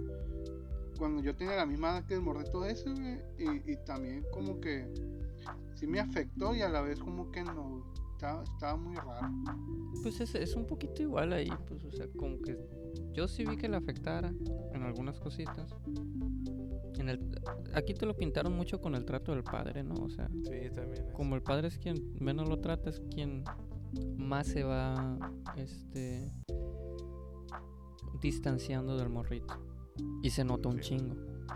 [0.97, 3.19] cuando yo tenía la misma edad que el morrito ese, güey.
[3.37, 4.91] Y, y también como que
[5.75, 7.91] sí me afectó y a la vez como que no.
[8.13, 9.27] Estaba, estaba muy raro.
[10.01, 12.57] Pues es, es un poquito igual ahí, pues, o sea, como que
[13.11, 14.33] yo sí vi que le afectara
[14.73, 15.75] en algunas cositas.
[16.99, 17.19] En el,
[17.73, 19.95] aquí te lo pintaron mucho con el trato del padre, ¿no?
[19.95, 21.05] O sea, Sí, también.
[21.07, 23.43] es- como el padre es quien menos lo trata, es quien
[24.15, 25.17] más se va,
[25.57, 26.31] este,
[28.21, 29.53] distanciando del morrito.
[30.21, 31.15] Y se nota un chingo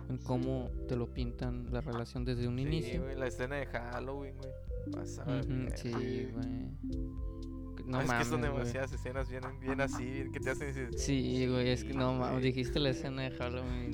[0.10, 3.04] en cómo te lo pintan la relación desde un Sí, inicio.
[3.04, 4.50] güey, la escena de Halloween, güey.
[4.92, 5.78] Pasada Ujú, verga.
[5.78, 5.92] sí,
[6.34, 6.72] güey.
[7.86, 8.52] No es mames, que son güey.
[8.52, 10.90] demasiadas escenas bien, bien así, bien que te hacen decir.
[11.00, 13.92] Sí, güey, es que no mames, dijiste la escena de Halloween.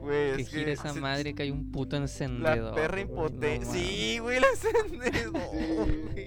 [0.00, 2.70] Güey, Que es gira que esa se- madre que hay un puto encendedor.
[2.70, 3.66] La perra no impotente.
[3.66, 3.68] mames.
[3.82, 6.24] sí, güey, la encendedor, Sí.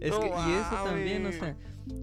[0.00, 1.56] Es No que, y eso también, o sea,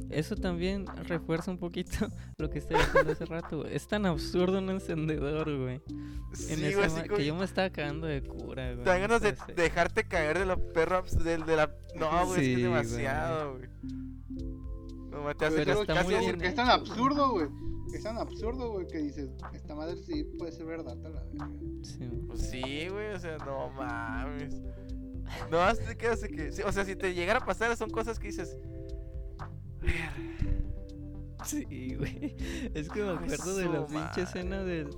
[0.10, 1.92] eso también refuerza un poquito
[2.38, 3.76] lo que estaba diciendo hace rato, güey.
[3.76, 5.82] Es tan absurdo un encendedor, güey.
[6.30, 8.84] En Sí, esa güey, como- que yo me estaba cagando de cura, güey.
[8.84, 11.04] Te dan no ganas de dejarte caer de la perra.
[11.04, 11.74] abs- De, de la...
[11.96, 13.70] No, güey, es que Sí, es demasiado, güey.
[15.10, 17.32] No, me te hace Pero Pero está casi muy decir bien que es tan absurdo,
[17.32, 17.48] güey.
[17.94, 21.24] Es tan absurdo, güey, que dices, esta madre sí puede ser verdad, a la.
[21.84, 22.22] Sí, güey.
[22.28, 24.56] Pues sí, güey, o sea, no mames.
[25.50, 26.52] No, hasta te quedas de que.
[26.54, 28.56] sí, o sea, si te llegara a pasar, son cosas que dices.
[31.46, 32.36] Sí, güey.
[32.74, 34.90] Es que me de acuerdo de la pinche escena del,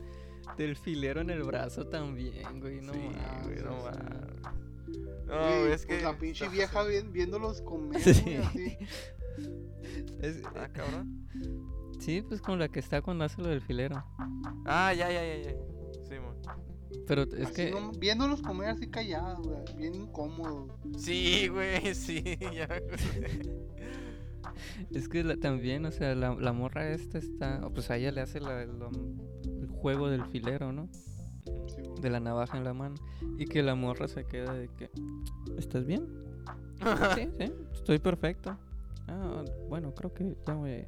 [0.58, 2.82] del filero en el brazo también, güey.
[2.82, 4.42] No sí, mames, güey, no o sea, mames.
[5.26, 6.04] No, Güey, güey, es pues que.
[6.04, 8.22] la pinche vieja viéndolos comer, Sí.
[8.22, 8.78] güey, así.
[10.22, 11.28] es- Ah, cabrón.
[12.00, 14.04] sí, pues con la que está cuando hace lo del filero.
[14.66, 15.52] Ah, ya, ya, ya, ya.
[16.08, 16.36] Sí, mon.
[17.08, 20.68] Pero es Así que no- viéndolos comer así callados, güey, bien incómodo.
[20.98, 22.22] Sí, güey, sí,
[22.54, 23.64] ya acordé.
[24.92, 28.12] Es que la- también, o sea, la, la morra esta está, o pues a ella
[28.12, 30.90] le hace la- el juego del filero, ¿no?
[32.02, 32.96] De la navaja en la mano.
[33.38, 34.90] Y que la morra se queda de que,
[35.58, 36.06] ¿estás bien?
[37.16, 38.58] Sí, sí, estoy perfecto.
[39.08, 40.88] Ah, bueno, creo que ya me...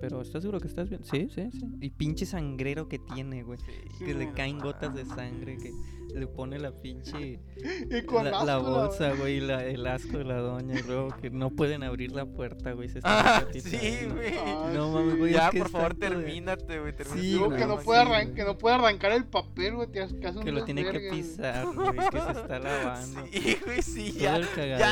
[0.00, 1.02] Pero ¿estás seguro que estás bien?
[1.04, 1.66] Sí, sí, sí.
[1.80, 3.58] Y pinche sangrero que tiene, güey.
[3.98, 5.72] Sí, Que le no caen gotas de sangre, que
[6.14, 7.40] le pone la pinche...
[7.90, 10.78] Y con La, asco, la la- bolsa, güey, y la- el asco de la doña.
[10.78, 12.88] Y luego que no pueden abrir la puerta, güey.
[12.90, 14.34] Se Ah, están sí, güey.
[14.38, 14.94] Ah, No sí.
[14.94, 15.32] mames, güey.
[15.32, 16.92] Ya, es que por favor, termínate, güey.
[17.14, 18.34] Sí, güey, que no puede, sí, arran- güey.
[18.34, 21.66] que no puede arrancar el papel, güey, que hace un Que lo tiene que pisar,
[21.74, 21.96] güey.
[22.10, 23.20] Que se está lavando.
[23.32, 24.36] Sí, güey, sí, Todo ya.
[24.36, 24.86] el cagadero,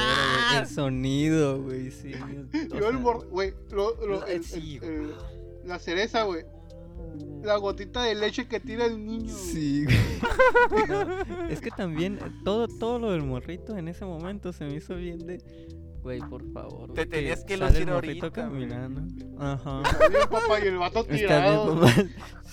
[0.51, 0.59] güey.
[0.61, 2.13] El sonido, güey, sí.
[2.71, 5.15] Yo el güey, lo, lo- el- sí, el- el-
[5.65, 6.45] la cereza, güey.
[7.43, 9.33] La gotita de leche que tira el niño.
[9.33, 9.45] güey.
[9.45, 10.89] Sí, güey.
[10.89, 14.75] No, es que también eh, todo, todo lo del morrito en ese momento se me
[14.75, 15.43] hizo bien de.
[16.03, 16.93] Güey, por favor.
[16.93, 19.03] Te tenías que sale lucir el morrito ahorita, caminando.
[19.43, 19.83] Ajá.
[20.11, 21.81] Bien, papá, y el vato Está bien, tirado.
[21.81, 21.93] papá.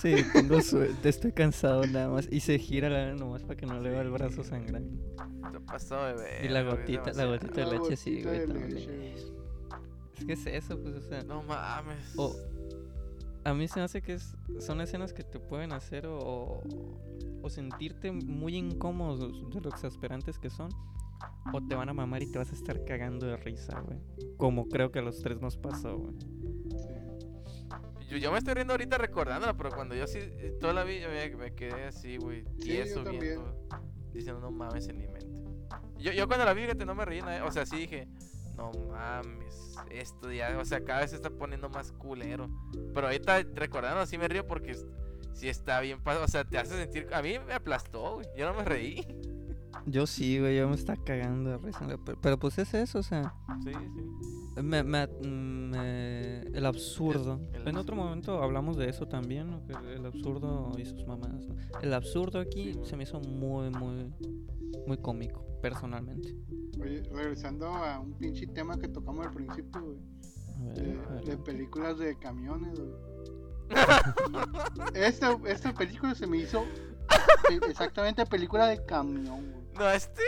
[0.00, 2.28] Sí, tengo suerte, estoy cansado nada más.
[2.30, 4.90] Y se gira la nomás para que no le vea el brazo sangrando.
[5.52, 6.44] Te pasó ver.
[6.44, 8.38] Y la gotita, la gotita de La leche sí, güey.
[8.40, 8.88] de también.
[10.22, 11.22] Es que es eso, pues, o sea.
[11.24, 12.14] No mames.
[12.16, 12.34] O
[13.44, 16.62] a mí se me hace que es- son escenas que te pueden hacer o,
[17.42, 19.18] o sentirte muy incómodos
[19.52, 20.70] de lo exasperantes que son.
[21.52, 23.98] O te van a mamar y te vas a estar cagando de risa, güey.
[24.36, 26.14] Como creo que a los tres nos pasó, güey.
[26.70, 28.08] Sí.
[28.10, 31.08] Yo, yo me estoy riendo ahorita recordándola, pero cuando yo sí, eh, toda la vida
[31.08, 33.20] me, me quedé así, güey, Sí, tieso también.
[33.22, 33.66] viendo,
[34.12, 35.26] diciendo, no mames en mi mente.
[35.98, 38.08] Yo, yo cuando la vi, fíjate, no me reí, o sea, sí dije,
[38.56, 42.48] no mames, esto ya, o sea, cada vez se está poniendo más culero.
[42.94, 44.76] Pero ahorita recordando, así me río porque
[45.32, 48.64] sí está bien, o sea, te hace sentir, a mí me aplastó, yo no me
[48.64, 49.06] reí.
[49.86, 51.86] Yo sí, güey, yo me estaba cagando de risa.
[52.04, 53.34] Pero, pero pues es eso, o sea.
[53.64, 54.62] Sí, sí.
[54.62, 57.40] Me, me- me- el absurdo.
[57.52, 59.64] El- el en otro momento hablamos de eso también, ¿no?
[59.66, 61.30] Que el absurdo y sus mamás.
[61.46, 61.56] ¿no?
[61.80, 64.12] El absurdo aquí Sí, se me hizo muy, muy,
[64.86, 66.36] muy cómico, personalmente.
[66.80, 69.98] Oye, regresando a un pinche tema que tocamos al principio, güey.
[71.24, 72.92] De, películas de camiones, güey.
[74.94, 76.64] Esta, esta película se me hizo
[77.48, 79.61] pe- exactamente película de camión, güey.
[79.78, 80.22] No, este,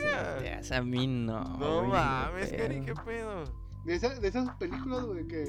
[0.00, 0.60] verga.
[0.76, 1.42] A mí no.
[1.58, 2.52] No mames.
[2.52, 3.44] Cari, qué pedo.
[3.84, 5.44] De, esa- de esas películas, güey, que,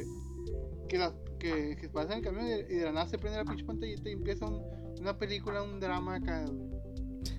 [0.89, 3.45] que, las- que, que pasan en el camión y, de la nada se prende la
[3.45, 4.63] pinche pantallita y empieza un-
[4.99, 6.69] una película, un drama acá, güey.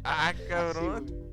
[0.05, 1.07] Ah, Así, cabrón.
[1.07, 1.25] güey.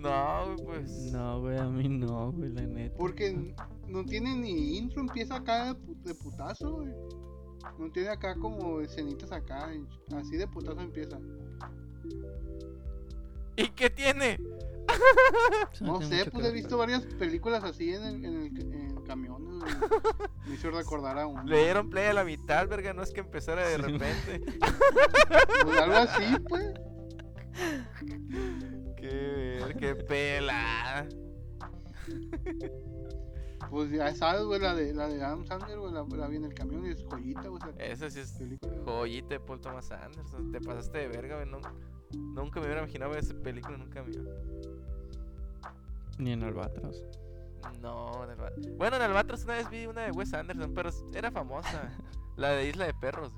[0.00, 1.12] No, güey, pues.
[1.12, 2.96] No, güey, a mí no, güey, la neta.
[2.98, 3.54] Porque
[3.88, 6.92] no tiene ni intro, empieza acá de, pu- de putazo, güey.
[7.78, 9.70] No tiene acá como escenitas acá,
[10.14, 11.18] así de putazo empieza.
[13.56, 14.38] ¿Y qué tiene?
[15.80, 19.62] No sé, pues he visto varias películas así en el, en el, en güey.
[20.46, 21.48] Me hizo recordar a un.
[21.48, 23.82] Le dieron play a la mitad, verga, no es que empezara de Sí.
[23.82, 24.42] repente.
[25.64, 26.74] Pues algo así, pues.
[28.96, 31.06] qué ver, qué pela.
[33.70, 36.44] Pues ya sabes, güey, la de, la de Adam Sandler, güey, la, la vi en
[36.44, 37.62] el camión y es joyita, güey.
[37.78, 38.74] esa Esa sí es película.
[38.84, 40.52] joyita de Paul Thomas Anderson.
[40.52, 41.48] Te pasaste de verga, güey.
[41.48, 41.72] Nunca,
[42.12, 44.28] nunca me hubiera imaginado ver esa película en un camión.
[46.18, 47.04] Ni en Albatros.
[47.80, 51.30] No, en Alba- Bueno, en Albatros una vez vi una de Wes Anderson, pero era
[51.30, 51.90] famosa.
[52.36, 53.32] la de Isla de Perros.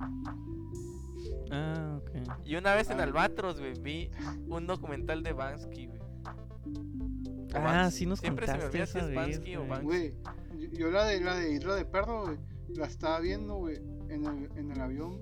[1.51, 2.11] Ah, ok.
[2.45, 3.05] Y una vez en Ah.
[3.05, 4.11] Albatros, güey, vi
[4.49, 6.01] un documental de Bansky, güey.
[7.55, 9.83] Ah, Banks- sí nos Siempre se me contaste olvida si es vez, Bansky o.
[9.83, 10.15] Güey,
[10.73, 12.39] yo, la de la de Isla de Perro, güey,
[12.75, 13.77] la estaba viendo, güey,
[14.09, 15.21] en el, en el avión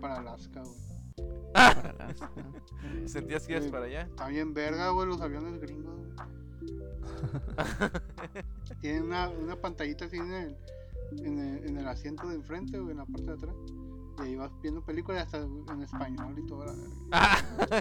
[0.00, 0.85] para Alaska, güey.
[3.06, 4.02] Sentías que ibas para allá.
[4.02, 5.94] Está bien verga, güey, los aviones gringos.
[8.80, 10.56] Tienen una, una pantallita así en el,
[11.18, 13.54] en el, en el asiento de enfrente, güey, en la parte de atrás.
[14.18, 16.74] Y ahí vas viendo películas hasta en español y toda la.
[17.12, 17.38] Ah,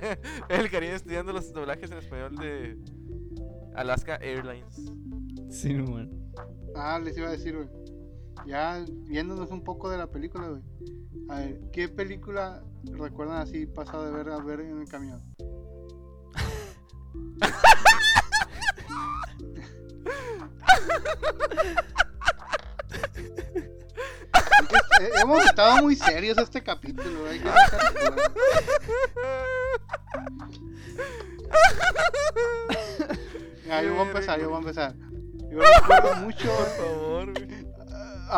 [0.50, 2.78] el cariño estudiando los doblajes en español de
[3.74, 4.92] Alaska Airlines.
[5.50, 6.12] Sí, man.
[6.76, 7.70] Ah, les iba a decir, güey.
[8.46, 10.62] Ya viéndonos un poco de la película, güey.
[11.30, 15.24] A ver, ¿qué película recuerdan así pasado de ver a ver en el camión?
[25.22, 27.56] Hemos estado muy serios este capítulo, cura.
[33.66, 34.96] Ya, yo voy a empezar, yo voy a empezar.
[35.50, 37.45] Yo recuerdo mucho Por favor, güey.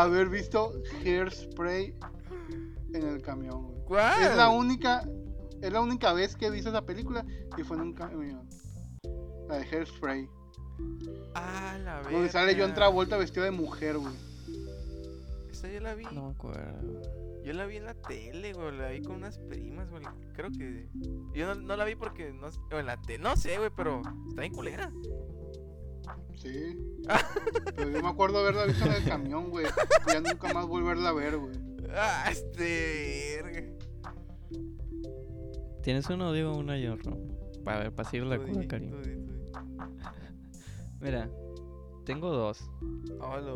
[0.01, 0.73] Haber visto
[1.03, 1.95] Hairspray
[2.93, 3.77] en el camión, güey.
[3.85, 4.23] ¿Cuál?
[4.23, 5.07] Es la única,
[5.61, 7.25] es la única vez que he visto esa película
[7.57, 8.47] y fue en un camión.
[9.47, 10.29] La de Hairspray.
[11.33, 12.11] Ah, la verga.
[12.11, 14.13] Donde sale John Travolta vestido de mujer, güey.
[15.49, 16.05] Esa yo la vi.
[16.11, 17.01] No me acuerdo.
[17.43, 18.77] Yo la vi en la tele, güey.
[18.77, 20.03] La vi con unas primas, güey.
[20.33, 20.89] Creo que.
[21.33, 22.49] Yo no, no la vi porque no.
[22.77, 23.19] en la tele.
[23.19, 24.91] No sé, güey, pero está bien culera.
[26.35, 26.77] Sí.
[27.75, 29.65] Pero yo me acuerdo haberla visto en el camión, güey.
[29.65, 31.55] Y ya nunca más volverla a ver, güey.
[31.95, 33.77] Ah, este.
[35.81, 37.17] ¿Tienes uno, digo, una yo, Ro?
[37.63, 38.97] Para ver, para seguir la cura, cariño.
[40.99, 41.29] Mira,
[42.05, 42.69] tengo dos.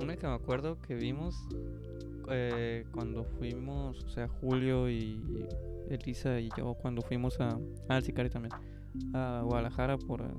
[0.02, 1.36] Una que me acuerdo que vimos
[2.30, 5.22] eh, cuando fuimos, o sea, Julio y
[5.89, 7.60] Elisa y yo, cuando fuimos a.
[7.89, 8.54] Ah, el Sicari también.
[9.14, 10.34] A Guadalajara por eh,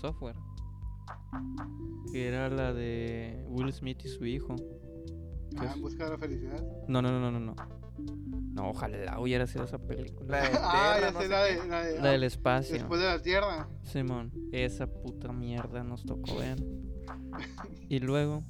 [0.00, 0.36] software.
[2.12, 4.56] Que era la de Will Smith y su hijo.
[4.56, 5.76] ¿Qué Ah, es?
[5.76, 6.62] en busca de la felicidad.
[6.88, 7.54] No, no, no, no, no.
[7.54, 7.54] No,
[8.54, 10.28] no ojalá hubiera sido esa película.
[10.40, 12.00] La de ah, Terra, ya no sé, la de, la de.
[12.00, 12.74] La del espacio.
[12.76, 13.68] Después de la tierra.
[13.82, 16.64] Simón, esa puta mierda nos tocó ver.
[17.88, 18.44] Y luego,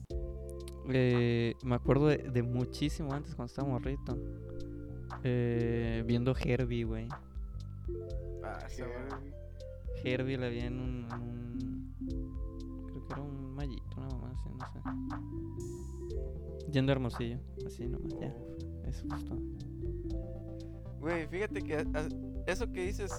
[0.91, 4.19] eh, me acuerdo de, de muchísimo antes cuando estaba morrito.
[5.25, 7.09] eh, viendo Herbie, güey.
[8.45, 8.59] Ah.
[10.05, 11.78] Herbie la vi en un, en un-
[16.71, 18.35] Yendo a Hermosillo, así nomás, ya.
[18.87, 19.39] Eso es todo.
[21.01, 22.09] Güey, fíjate que a- a-
[22.51, 23.13] eso que dices,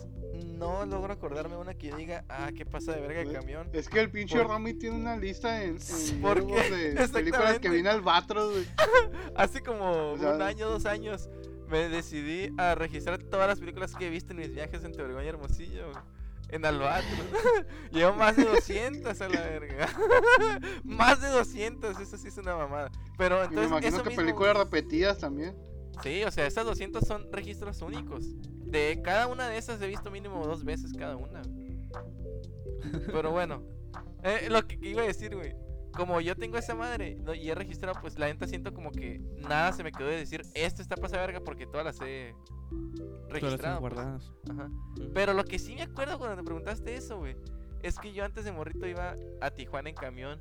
[0.57, 3.69] no logro acordarme una que diga, ah, qué pasa de verga el camión.
[3.73, 6.91] Es que el pinche Por- Rami tiene una lista en, en ¿Por verbos qué?
[6.93, 8.65] de películas que viene al Batros, güey.
[9.35, 11.29] Hace como O sea, un año, dos años,
[11.69, 15.23] me decidí a registrar todas las películas que he visto en mis viajes entre Obregón
[15.23, 15.85] y Hermosillo.
[15.91, 16.03] güey,
[16.51, 17.19] En Albatros.
[17.91, 19.87] Llevo más de 200 a la verga.
[20.83, 22.91] más de 200, eso sí es una mamada.
[23.17, 25.55] Pero Y me entonces, imagino eso que mismo, películas repetidas también.
[26.01, 28.25] Sí, o sea, esas 200 son registros únicos.
[28.65, 31.41] De cada una de esas he visto mínimo dos veces cada una.
[33.07, 33.63] Pero bueno,
[34.23, 35.53] eh, lo que iba a decir, güey.
[35.93, 37.33] Como yo tengo esa madre ¿no?
[37.33, 40.43] y he registrado, pues la neta siento como que nada se me quedó de decir,
[40.53, 42.33] esto está pasada verga porque todas las he
[42.69, 43.79] Todas las registrado.
[43.79, 43.97] pues.
[44.49, 44.69] Ajá.
[45.13, 47.35] Pero lo que sí me acuerdo cuando me preguntaste eso, güey,
[47.81, 50.39] es que yo antes de morrito iba a Tijuana en camión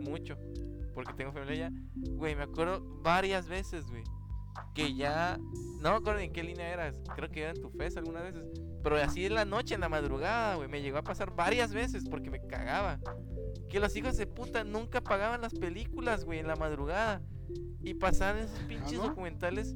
[0.00, 0.36] mucho,
[0.94, 1.76] porque tengo familia allá.
[1.94, 4.02] Güey, me acuerdo varias veces, güey,
[4.74, 5.38] que ya,
[5.80, 8.44] no me acuerdo en qué línea eras, creo que era en tu FES algunas veces,
[8.82, 12.04] pero así en la noche, en la madrugada, güey, me llegó a pasar varias veces
[12.08, 13.00] porque me cagaba.
[13.68, 17.20] Que los hijos de puta nunca pagaban las películas, güey, en la madrugada.
[17.82, 19.08] Y pasaban esos pinches no?
[19.08, 19.74] documentales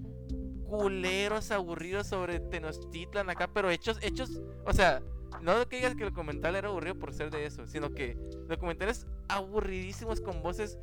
[0.67, 5.03] culeros, aburridos sobre Tenochtitlan acá, pero hechos, hechos, o sea,
[5.43, 8.15] no que digas que el documental era aburrido por ser de eso, sino que
[8.49, 10.79] documentales aburridísimos con voces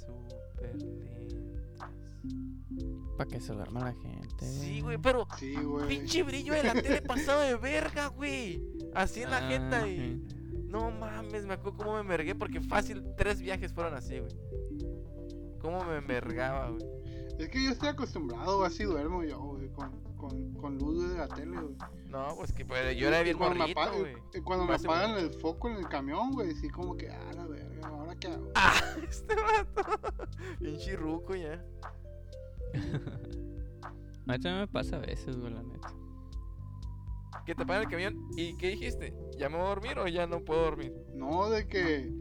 [0.00, 1.40] súper lentas.
[3.20, 4.46] Para que se duerma la gente.
[4.46, 5.86] Sí, güey, pero Sí, güey.
[5.88, 8.64] pinche brillo de la tele pasado de verga, güey.
[8.94, 9.98] Así en la Ah, jeta y...
[9.98, 10.36] sí.
[10.70, 14.32] No mames, me acuerdo cómo me mergué porque fácil tres viajes fueron así, güey.
[15.60, 16.82] Cómo me mergaba, güey.
[17.38, 21.28] Es que yo estoy acostumbrado, así duermo yo, güey, con, con, con luz de la
[21.28, 21.76] tele, güey.
[22.06, 24.14] No, pues que pues, yo era bien cuando me, morrito, apa- güey.
[24.44, 27.86] cuando me apagan el foco en el camión, güey, sí como que, ah, la verga,
[27.86, 28.50] ¿ahora qué hago?
[28.54, 30.00] Ah, este vato.
[30.58, 31.62] Bien chirruco ya.
[34.26, 35.88] A mí también me pasa a veces, güey, la neta.
[37.46, 38.28] Que te pagan el camión.
[38.36, 39.12] ¿Y qué dijiste?
[39.38, 40.92] ¿Ya me voy a dormir o ya no puedo dormir?
[41.14, 42.12] No, de que,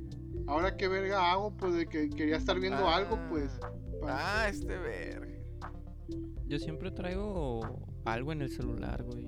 [0.48, 3.28] ahora qué verga hago, pues de que quería estar viendo algo, Ah.
[3.30, 3.60] pues.
[4.02, 5.28] pa- Ah, este verga.
[6.48, 7.60] Yo siempre traigo
[8.06, 9.28] algo en el celular, güey.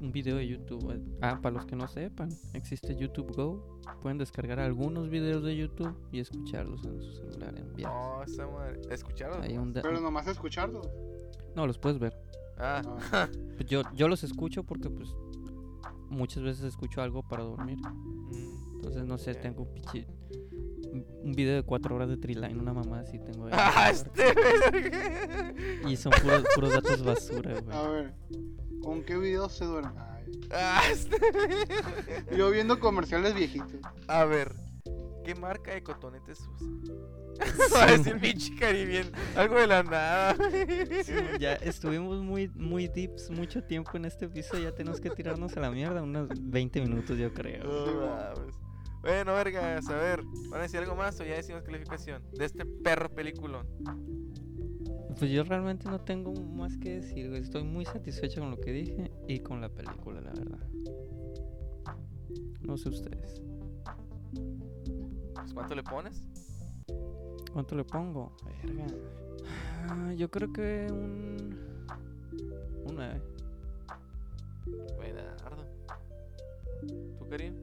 [0.00, 0.82] Un video de YouTube.
[0.84, 1.00] güey.
[1.20, 3.78] Ah, para los que no sepan, existe YouTube Go.
[4.00, 7.96] Pueden descargar algunos videos de YouTube y escucharlos en su celular en viajes.
[7.96, 8.80] No, esa madre.
[8.90, 9.42] ¿Escucharon?
[9.42, 10.82] Hay un da- Pero nomás escucharlo.
[11.56, 12.14] No, los puedes ver.
[12.58, 15.08] Ah, Ah, Pues Yo, yo los escucho porque pues
[16.10, 17.78] muchas veces escucho algo para dormir.
[17.78, 18.76] mm.
[18.76, 20.06] Entonces, no sé, tengo un pinche...
[20.92, 23.52] un- video de cuatro horas de Triline, una mamá así tengo ahí.
[23.54, 24.22] Ah, este.
[25.88, 27.76] Y son puros, puros datos basura, güey.
[27.76, 28.14] a ver,
[28.82, 29.92] ¿con qué video se duerme?
[32.36, 33.80] Yo viendo comerciales viejitos.
[34.06, 34.54] A ver,
[35.24, 36.94] ¿qué marca de cotonetes usa?
[37.74, 38.52] Va a decir pinche.
[39.36, 40.36] Algo de la nada.
[41.04, 44.58] Sí, ya estuvimos muy, muy deeps mucho tiempo en este piso.
[44.58, 46.02] Ya tenemos que tirarnos a la mierda.
[46.02, 48.34] Unos 20 minutos, yo creo.
[49.00, 52.22] Bueno, vergas, a ver, ¿van a decir algo más o ya decimos calificación?
[52.32, 53.66] De este perro peliculón.
[55.18, 57.34] Pues yo realmente no tengo más que decir.
[57.34, 60.64] Estoy muy satisfecho con lo que dije y con la película, la verdad.
[62.60, 63.42] No sé ustedes.
[65.34, 66.22] Pues, ¿Cuánto le pones?
[67.52, 68.36] ¿Cuánto le pongo?
[68.62, 68.86] Verga.
[69.88, 71.58] Ah, yo creo que un.
[72.86, 73.22] Un 9.
[74.96, 75.64] Buenardo.
[77.18, 77.54] ¿Tú, Karim?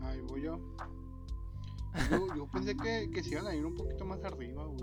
[0.00, 0.58] Ahí voy yo.
[2.10, 4.80] Yo, yo pensé que, que se iban a ir un poquito más arriba, güey.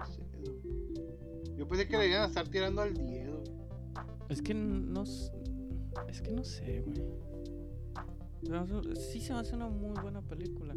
[1.57, 3.43] Yo pensé que le iban a estar tirando al 10, güey.
[4.29, 5.03] Es que no.
[5.03, 7.03] Es que no sé, güey.
[8.95, 10.75] Sí se me hace una muy buena película.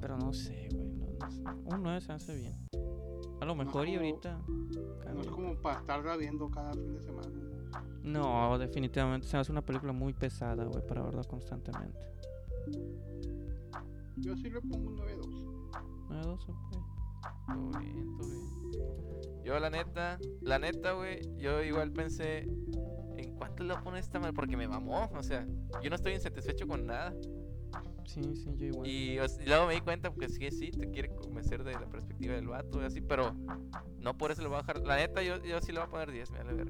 [0.00, 0.88] Pero no sé, güey.
[0.90, 1.42] No, no sé.
[1.74, 2.56] Un 9 se hace bien.
[3.40, 4.40] A lo mejor y ahorita.
[5.14, 7.30] No es como para estarla viendo cada fin de semana.
[8.02, 12.00] No, definitivamente se me hace una película muy pesada, güey, para verla constantemente.
[14.16, 15.70] Yo sí le pongo un 9-2.
[16.08, 16.89] 9-2, ok.
[17.52, 19.44] Todo bien, todo bien.
[19.44, 22.46] Yo, la neta, la neta, güey, yo igual pensé
[23.16, 25.10] en cuánto le poner esta madre porque me mamó.
[25.14, 25.46] O sea,
[25.82, 27.14] yo no estoy insatisfecho con nada.
[28.06, 28.86] Sí, sí, yo igual.
[28.88, 31.72] Y, o sea, y luego me di cuenta porque sí, sí, te quiere convencer de
[31.72, 33.34] la perspectiva del vato y así, pero
[33.98, 34.80] no por eso le voy a bajar.
[34.80, 36.68] La neta, yo, yo sí le voy a poner 10, me vale ver.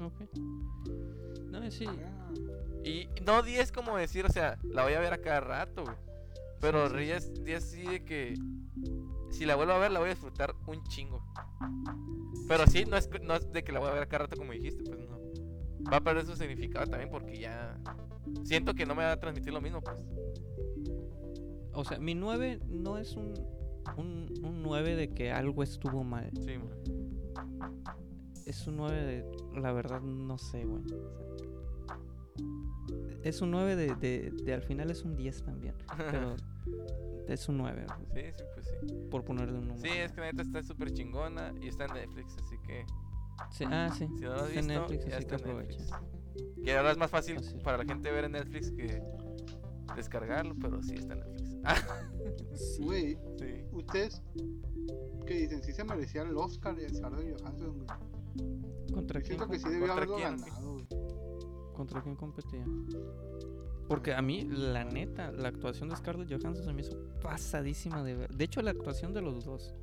[0.00, 0.20] Ok.
[1.50, 1.86] No, sí.
[2.84, 5.96] Y no 10 como decir, o sea, la voy a ver a cada rato, güey.
[6.60, 8.34] Pero Sí, sí, 10 10 sí de que
[9.30, 11.24] si la vuelvo a ver la voy a disfrutar un chingo.
[12.48, 14.52] Pero sí, no es, no es de que la voy a ver cada rato como
[14.52, 15.18] dijiste, pues no.
[15.90, 17.78] Va a perder su significado también porque ya
[18.44, 19.96] siento que no me va a transmitir lo mismo, pues.
[21.72, 23.34] O sea, mi 9 no es un,
[23.96, 26.30] un, un 9 de que algo estuvo mal.
[26.44, 26.74] Sí, man.
[28.46, 29.24] Es un 9 de.
[29.60, 30.82] La verdad, no sé, güey.
[30.82, 30.98] O sea,
[33.22, 35.74] es un 9 de, de, de Al final es un 10 también.
[35.96, 36.36] Pero
[37.34, 38.94] es un 9, sí, sí, pues sí.
[39.10, 39.82] por ponerle un número.
[39.82, 42.84] Sí, es que la neta está súper chingona y está en Netflix, así que
[43.50, 44.06] Sí, ah, sí.
[44.18, 45.52] si no lo has Está en visto, Netflix, ya así que está.
[45.52, 45.90] Netflix.
[46.64, 49.02] Que ahora es más fácil Así para la gente ver en Netflix que
[49.96, 51.56] descargarlo, pero sí está en Netflix.
[52.54, 52.82] Sí.
[52.84, 53.64] Güey, sí.
[53.72, 54.22] ustedes
[55.26, 57.86] que dicen, sí se merecía el Oscar y el Scarlett Johansson, güey.
[58.92, 60.50] ¿Contra Yo quién, siento que sí com- debió ¿Contra haberlo quién, o qué?
[60.50, 61.72] ganado, güey.
[61.74, 62.64] ¿Contra quién competía?
[63.90, 68.14] Porque a mí, la neta, la actuación de Scarlett Johansson se me hizo pasadísima de
[68.14, 68.30] ver.
[68.32, 69.74] De hecho, la actuación de los dos.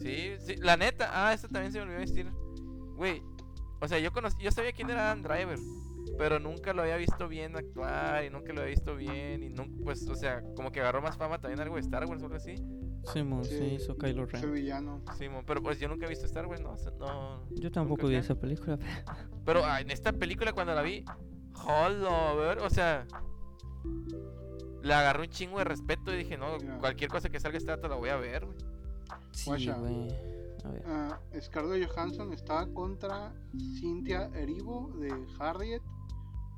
[0.00, 2.28] Sí, sí, la neta, ah, esto también se me olvidó decir.
[2.96, 3.22] Güey,
[3.80, 5.56] o sea, yo conocí, yo sabía quién era Adam Driver,
[6.18, 9.84] pero nunca lo había visto bien actuar y nunca lo había visto bien y nunca,
[9.84, 12.36] pues, o sea, como que agarró más fama también algo de Star Wars o algo
[12.36, 12.56] así.
[13.12, 14.52] Simón, sí, Sí, hizo Kylo Ren.
[14.52, 15.00] villano.
[15.16, 17.46] Sí, mo, pero pues yo nunca he visto Star Wars, no, no.
[17.52, 18.80] Yo tampoco vi esa película.
[19.44, 21.04] Pero ah, en esta película cuando la vi,
[21.64, 23.06] hola, ver, o sea,
[24.82, 26.46] le agarré un chingo de respeto y dije, no,
[26.80, 28.56] cualquier cosa que salga esta dato la voy a ver, güey.
[29.32, 29.66] Sí, güey.
[30.64, 31.42] A ver.
[31.42, 33.32] Scarlett Johansson está contra
[33.78, 35.82] Cynthia Erivo de Harriet.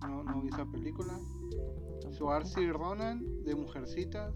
[0.03, 1.19] No, no vi esa película.
[2.17, 4.33] Saoirse Ronan de Mujercitas.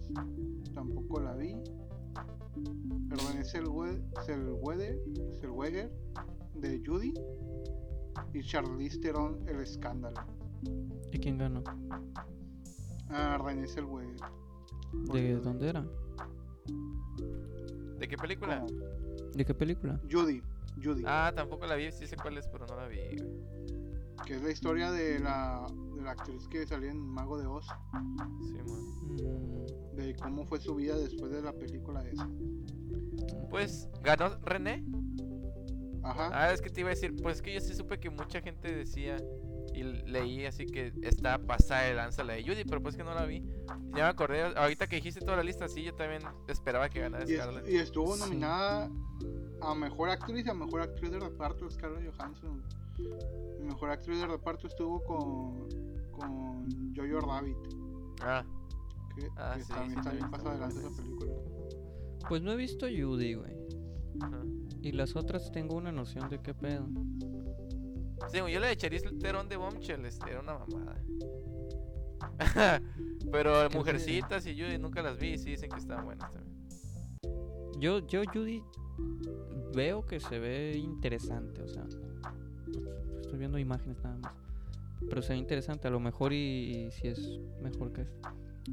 [0.75, 1.55] Tampoco la vi.
[3.09, 4.99] René Zellwe- Zellweger,
[5.41, 5.91] Zellweger
[6.57, 7.15] de Judy.
[8.35, 10.21] Y Charlize Theron, El Escándalo.
[11.13, 11.63] ¿Y quién ganó?
[13.09, 14.17] Ah, René Zellweger.
[15.07, 15.87] por ¿De dónde era?
[17.99, 18.61] ¿De qué película?
[18.61, 18.81] ¿Cómo?
[19.35, 20.01] ¿De qué película?
[20.11, 20.43] Judy.
[20.83, 21.03] Judy.
[21.07, 23.43] Ah, tampoco la vi, sí sé cuál es, pero no la vi, güey.
[24.27, 27.67] Que es la historia de la, de la actriz que salía en Mago de Oz.
[28.47, 28.83] Sí, man.
[29.11, 32.29] Mm, De cómo fue su vida después de la película esa.
[33.51, 34.85] Pues, ¿ganó René?
[36.03, 36.31] Ajá.
[36.33, 38.75] Ah, es que te iba a decir, pues que yo sí supe que mucha gente
[38.75, 39.17] decía
[39.75, 43.15] y leí así que está pasada de lanza la de Judy, pero pues que no
[43.15, 43.41] la vi.
[43.95, 47.25] Ya me acordé, ahorita que dijiste toda la lista, sí, yo también esperaba que ganara
[47.25, 47.69] Y, Scarlett.
[47.69, 48.21] y estuvo Sí.
[48.21, 48.91] nominada
[49.61, 52.63] a mejor actriz y a mejor actriz de reparto Scarlett Johansson.
[53.61, 55.69] Mejor actriz de reparto estuvo con
[56.13, 57.57] con Jojo Rabbit.
[58.21, 58.45] Ah,
[59.17, 61.03] Que, Ah, que sí, también sí, está bien también pasada de está lanza buena esa
[61.03, 61.33] película.
[62.29, 63.57] Pues no he visto Judy, güey.
[64.21, 64.43] ajá.
[64.83, 66.87] Y las otras tengo una noción de qué pedo.
[68.31, 71.03] Sí, yo la de Charlize Theron de Bombshell este, era una mamada.
[73.33, 76.53] pero ¿Qué Mujercitas y Judy nunca las vi y sí dicen que estaban buenas también.
[77.79, 78.63] Yo, yo Judy
[79.75, 81.85] veo que se ve interesante, o sea,
[83.21, 84.35] estoy viendo imágenes nada más.
[85.09, 86.37] Pero se ve interesante, a lo mejor y,
[86.87, 88.21] y si es mejor que esto.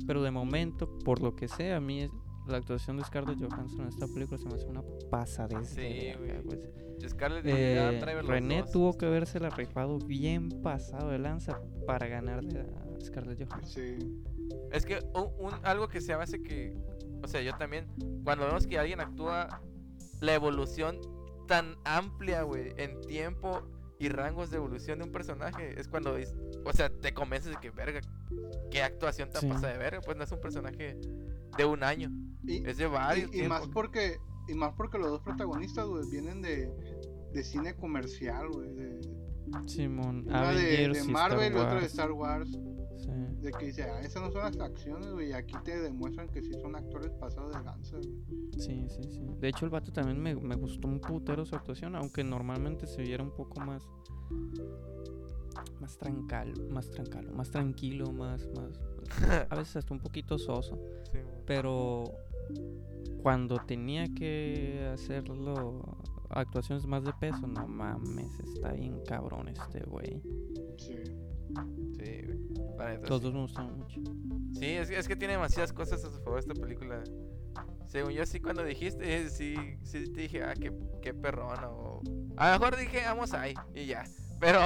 [0.06, 2.12] Pero de momento, por lo que sé, a mí es-
[2.50, 5.70] la actuación de Scarlett Johansson en esta película se me hace una pasadez.
[5.70, 6.58] Sí, de verga, güey.
[6.58, 7.10] güey.
[7.10, 8.72] Scarlett y Eh, René dos.
[8.72, 13.70] tuvo que habérsela rifado bien pasado de lanza para ganarle a Scarlett Johansson.
[13.70, 14.22] Sí.
[14.72, 16.76] Es que un, un- algo que se hace que,
[17.24, 17.86] o sea, yo también,
[18.26, 19.62] cuando vemos que alguien actúa,
[20.20, 21.00] la evolución
[21.48, 23.62] tan amplia, güey, en tiempo
[23.98, 26.36] y rangos de evolución de un personaje, es cuando, es-
[26.66, 28.02] o sea, te convences de que, verga,
[28.72, 29.48] qué actuación tan Sí.
[29.48, 30.98] pasada de verga, pues no es un personaje
[31.58, 32.10] de un año,
[32.44, 36.10] Y, es de varios y, y más porque y más porque los dos protagonistas güey,
[36.10, 36.72] vienen de,
[37.34, 39.02] de cine comercial, güey, de,
[39.66, 41.86] Simón, una de, Avengers de Marvel y otra de.
[41.86, 42.50] Star Wars,
[42.98, 43.12] Sí.
[43.40, 46.42] de que dice, ah, esas no son las acciones, güey, y aquí te demuestran que
[46.42, 48.52] sí son actores pasados de lanza, güey.
[48.58, 49.22] Sí, sí, sí.
[49.40, 53.02] De hecho, el vato también me, me gustó un putero su actuación, aunque normalmente se
[53.02, 53.88] viera un poco más.
[55.80, 58.82] Más trancal, más tranquilo, más tranquilo, más, más.
[59.50, 60.78] A veces hasta un poquito soso.
[61.10, 61.20] Sí.
[61.46, 62.04] Pero
[63.22, 65.98] cuando tenía que hacerlo,
[66.30, 70.22] actuaciones más de peso, no mames, está bien cabrón este güey.
[70.78, 70.96] Sí.
[71.98, 72.22] sí.
[72.78, 73.24] La neta, Los sí.
[73.26, 74.02] dos me gustaron mucho.
[74.54, 77.04] Sí, es, es que tiene demasiadas cosas a su favor esta película.
[77.88, 80.72] Según yo, sí, cuando dijiste, eh, sí, sí te dije, ah, qué,
[81.02, 81.70] qué perrona.
[81.70, 82.02] O...
[82.38, 84.04] A lo mejor dije, vamos ahí, y ya.
[84.40, 84.60] Pero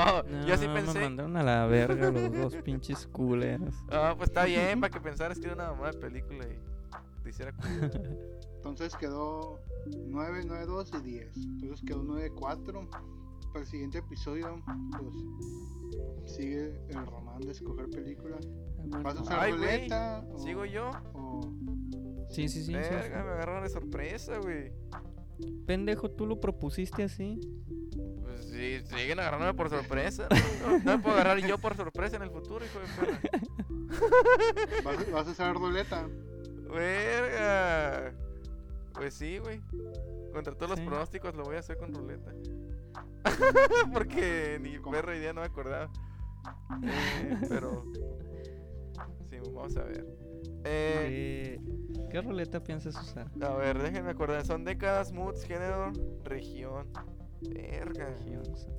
[0.46, 3.74] yo sí No, pensé, Me mandaron a la verga los dos pinches culeros.
[3.90, 6.60] ah, pues está bien, para que pensaras que era una mamá de película y
[7.24, 7.54] te hiciera.
[8.58, 9.60] Entonces quedó
[10.08, 11.38] 9, 9, 2 y 10.
[11.38, 12.90] Entonces quedó 9, 4.
[13.52, 14.64] Para el siguiente episodio,
[15.00, 18.38] pues sigue el román de escoger película.
[19.04, 20.26] ¿Vas a usar Ay, ruleta?
[20.32, 20.90] o- ¿Sigo yo?
[21.14, 21.54] o-
[22.30, 22.74] Sí, sí, sí.
[22.74, 23.12] Verga, sí.
[23.26, 24.72] me agarraron de sorpresa, güey.
[25.68, 27.40] Pendejo, tú lo propusiste así.
[28.22, 30.28] Pues sí, siguen agarrándome por sorpresa.
[30.66, 33.20] No, no me puedo agarrar yo por sorpresa en el futuro, hijo de perra.
[34.84, 36.08] ¿Vas, a- vas a usar ruleta?
[36.74, 38.14] Verga.
[38.94, 39.62] Pues sí, güey.
[40.34, 40.78] Contra todos Sí.
[40.82, 42.32] los pronósticos lo voy a hacer con ruleta.
[43.94, 45.92] Porque ni perra idea no me acordaba.
[46.84, 47.86] Eh, pero.
[49.30, 50.06] Sí, vamos a ver.
[50.66, 51.60] Eh,
[51.94, 53.30] ¿Qué, ¿Qué ruleta piensas usar?
[53.42, 54.46] a ver, déjenme acordar.
[54.46, 55.92] Son décadas, moods, género,
[56.24, 56.88] región.
[57.42, 58.06] Verga.
[58.10, 58.72] Región, o sea.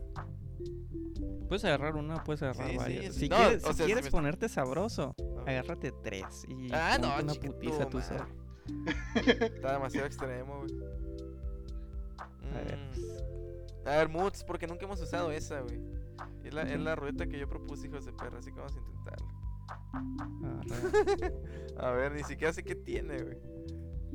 [1.48, 3.14] Puedes agarrar una, puedes agarrar Sí, varias.
[3.14, 3.20] sí.
[3.20, 5.14] Si No, quieres, si sea, quieres ponerte sabroso,
[5.46, 8.26] agárrate tres y Ah, no, una putiza tú solo.
[9.14, 10.72] Está demasiado extremo, güey.
[12.52, 13.86] A ver, Mm.
[13.86, 15.78] A ver, moods, porque nunca hemos usado esa, güey.
[16.42, 18.78] Es la, es la ruleta que yo propuse, hijos de perra, así que vamos a
[18.78, 19.28] intentarlo.
[21.78, 23.36] A ver, ni siquiera sé qué tiene, güey.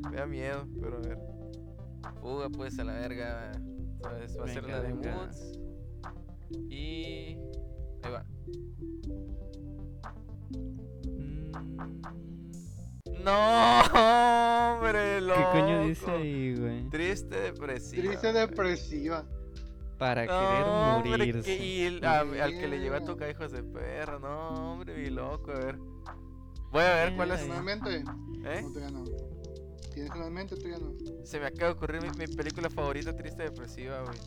[0.10, 1.18] Me da miedo, pero a ver.
[2.22, 3.52] Fuga, pues, a la verga.
[3.56, 5.59] Entonces va a ser la de moods.
[6.70, 7.38] Y.
[8.04, 8.26] Ahí va.
[11.16, 11.52] Mm,
[13.24, 14.76] ¡No!
[14.76, 15.40] ¡Hombre, loco!
[15.54, 16.90] ¿Qué coño dice ahí, güey?
[16.90, 18.04] Triste, depresiva.
[18.04, 19.26] Triste depresiva.
[19.98, 21.42] Para No, querer hombre, morirse.
[21.58, 24.18] que- y el- a- al que le llegó a tocar hijos de perra.
[24.20, 25.78] No, hombre, mi loco, a ver.
[26.72, 27.40] Voy a ver cuál es.
[27.42, 27.96] ¿Tienes una en mente?
[28.50, 28.62] ¿Eh?
[28.62, 29.04] No, todavía no.
[30.00, 30.56] ¿Tienes una en mente?
[30.56, 30.94] Todavía no.
[31.26, 34.18] Se me acaba de ocurrir mi, mi película favorita, triste, depresiva, güey.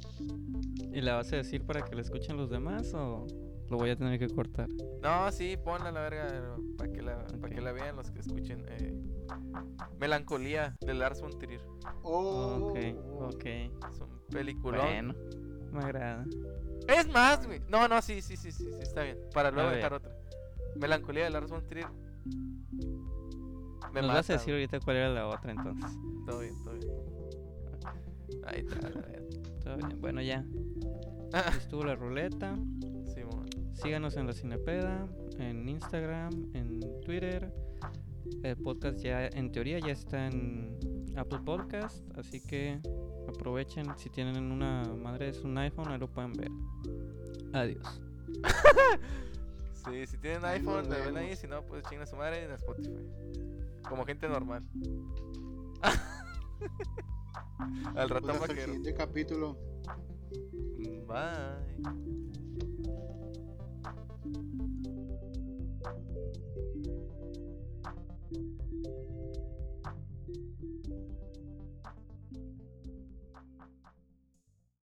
[0.92, 3.26] ¿Y la vas a decir para que la escuchen los demás o
[3.70, 4.68] lo voy a tener que cortar?
[5.02, 8.18] No, sí, ponla a la verga para que la, pa' que la vean los que
[8.20, 8.66] escuchen.
[8.68, 9.02] eh,
[9.98, 11.62] Melancolía de Lars von Trier.
[12.02, 12.76] Oh, Ok,
[13.34, 13.44] ok.
[13.46, 14.82] Es un peliculón.
[14.84, 15.14] Bueno,
[15.72, 16.26] me agrada.
[16.86, 17.60] Es más, güey.
[17.70, 19.16] No, no, sí, sí, sí, sí, sí, está bien.
[19.32, 20.14] Para luego dejar otra.
[20.76, 21.86] Melancolía de Lars von Trier.
[23.92, 25.90] Me Nos mata, vas a decir ahorita cuál era la otra entonces.
[26.26, 26.92] Todo bien, todo bien.
[28.46, 29.28] Ahí está, a ver.
[29.62, 30.00] Todo bien.
[30.00, 30.44] Bueno, ya.
[31.56, 32.56] Estuvo la ruleta.
[33.14, 33.46] Simón.
[33.74, 35.06] Síganos en la Cinepeda,
[35.38, 37.52] en Instagram, en Twitter.
[38.42, 40.78] El podcast ya, en teoría, ya está en
[41.16, 42.02] Apple Podcast.
[42.16, 42.80] Así que
[43.28, 43.86] aprovechen.
[43.98, 46.50] Si tienen una madre, es un iPhone, ahí lo pueden ver.
[47.52, 48.00] Adiós.
[49.84, 51.34] Sí, si tienen iPhone, le ven ahí.
[51.34, 53.04] Si no, pues chinga su madre en Spotify.
[53.88, 54.62] Como gente normal.
[57.94, 58.72] Al Pues ratón hasta el vaquero.
[58.74, 59.56] siguiente capítulo.
[61.06, 62.41] Bye.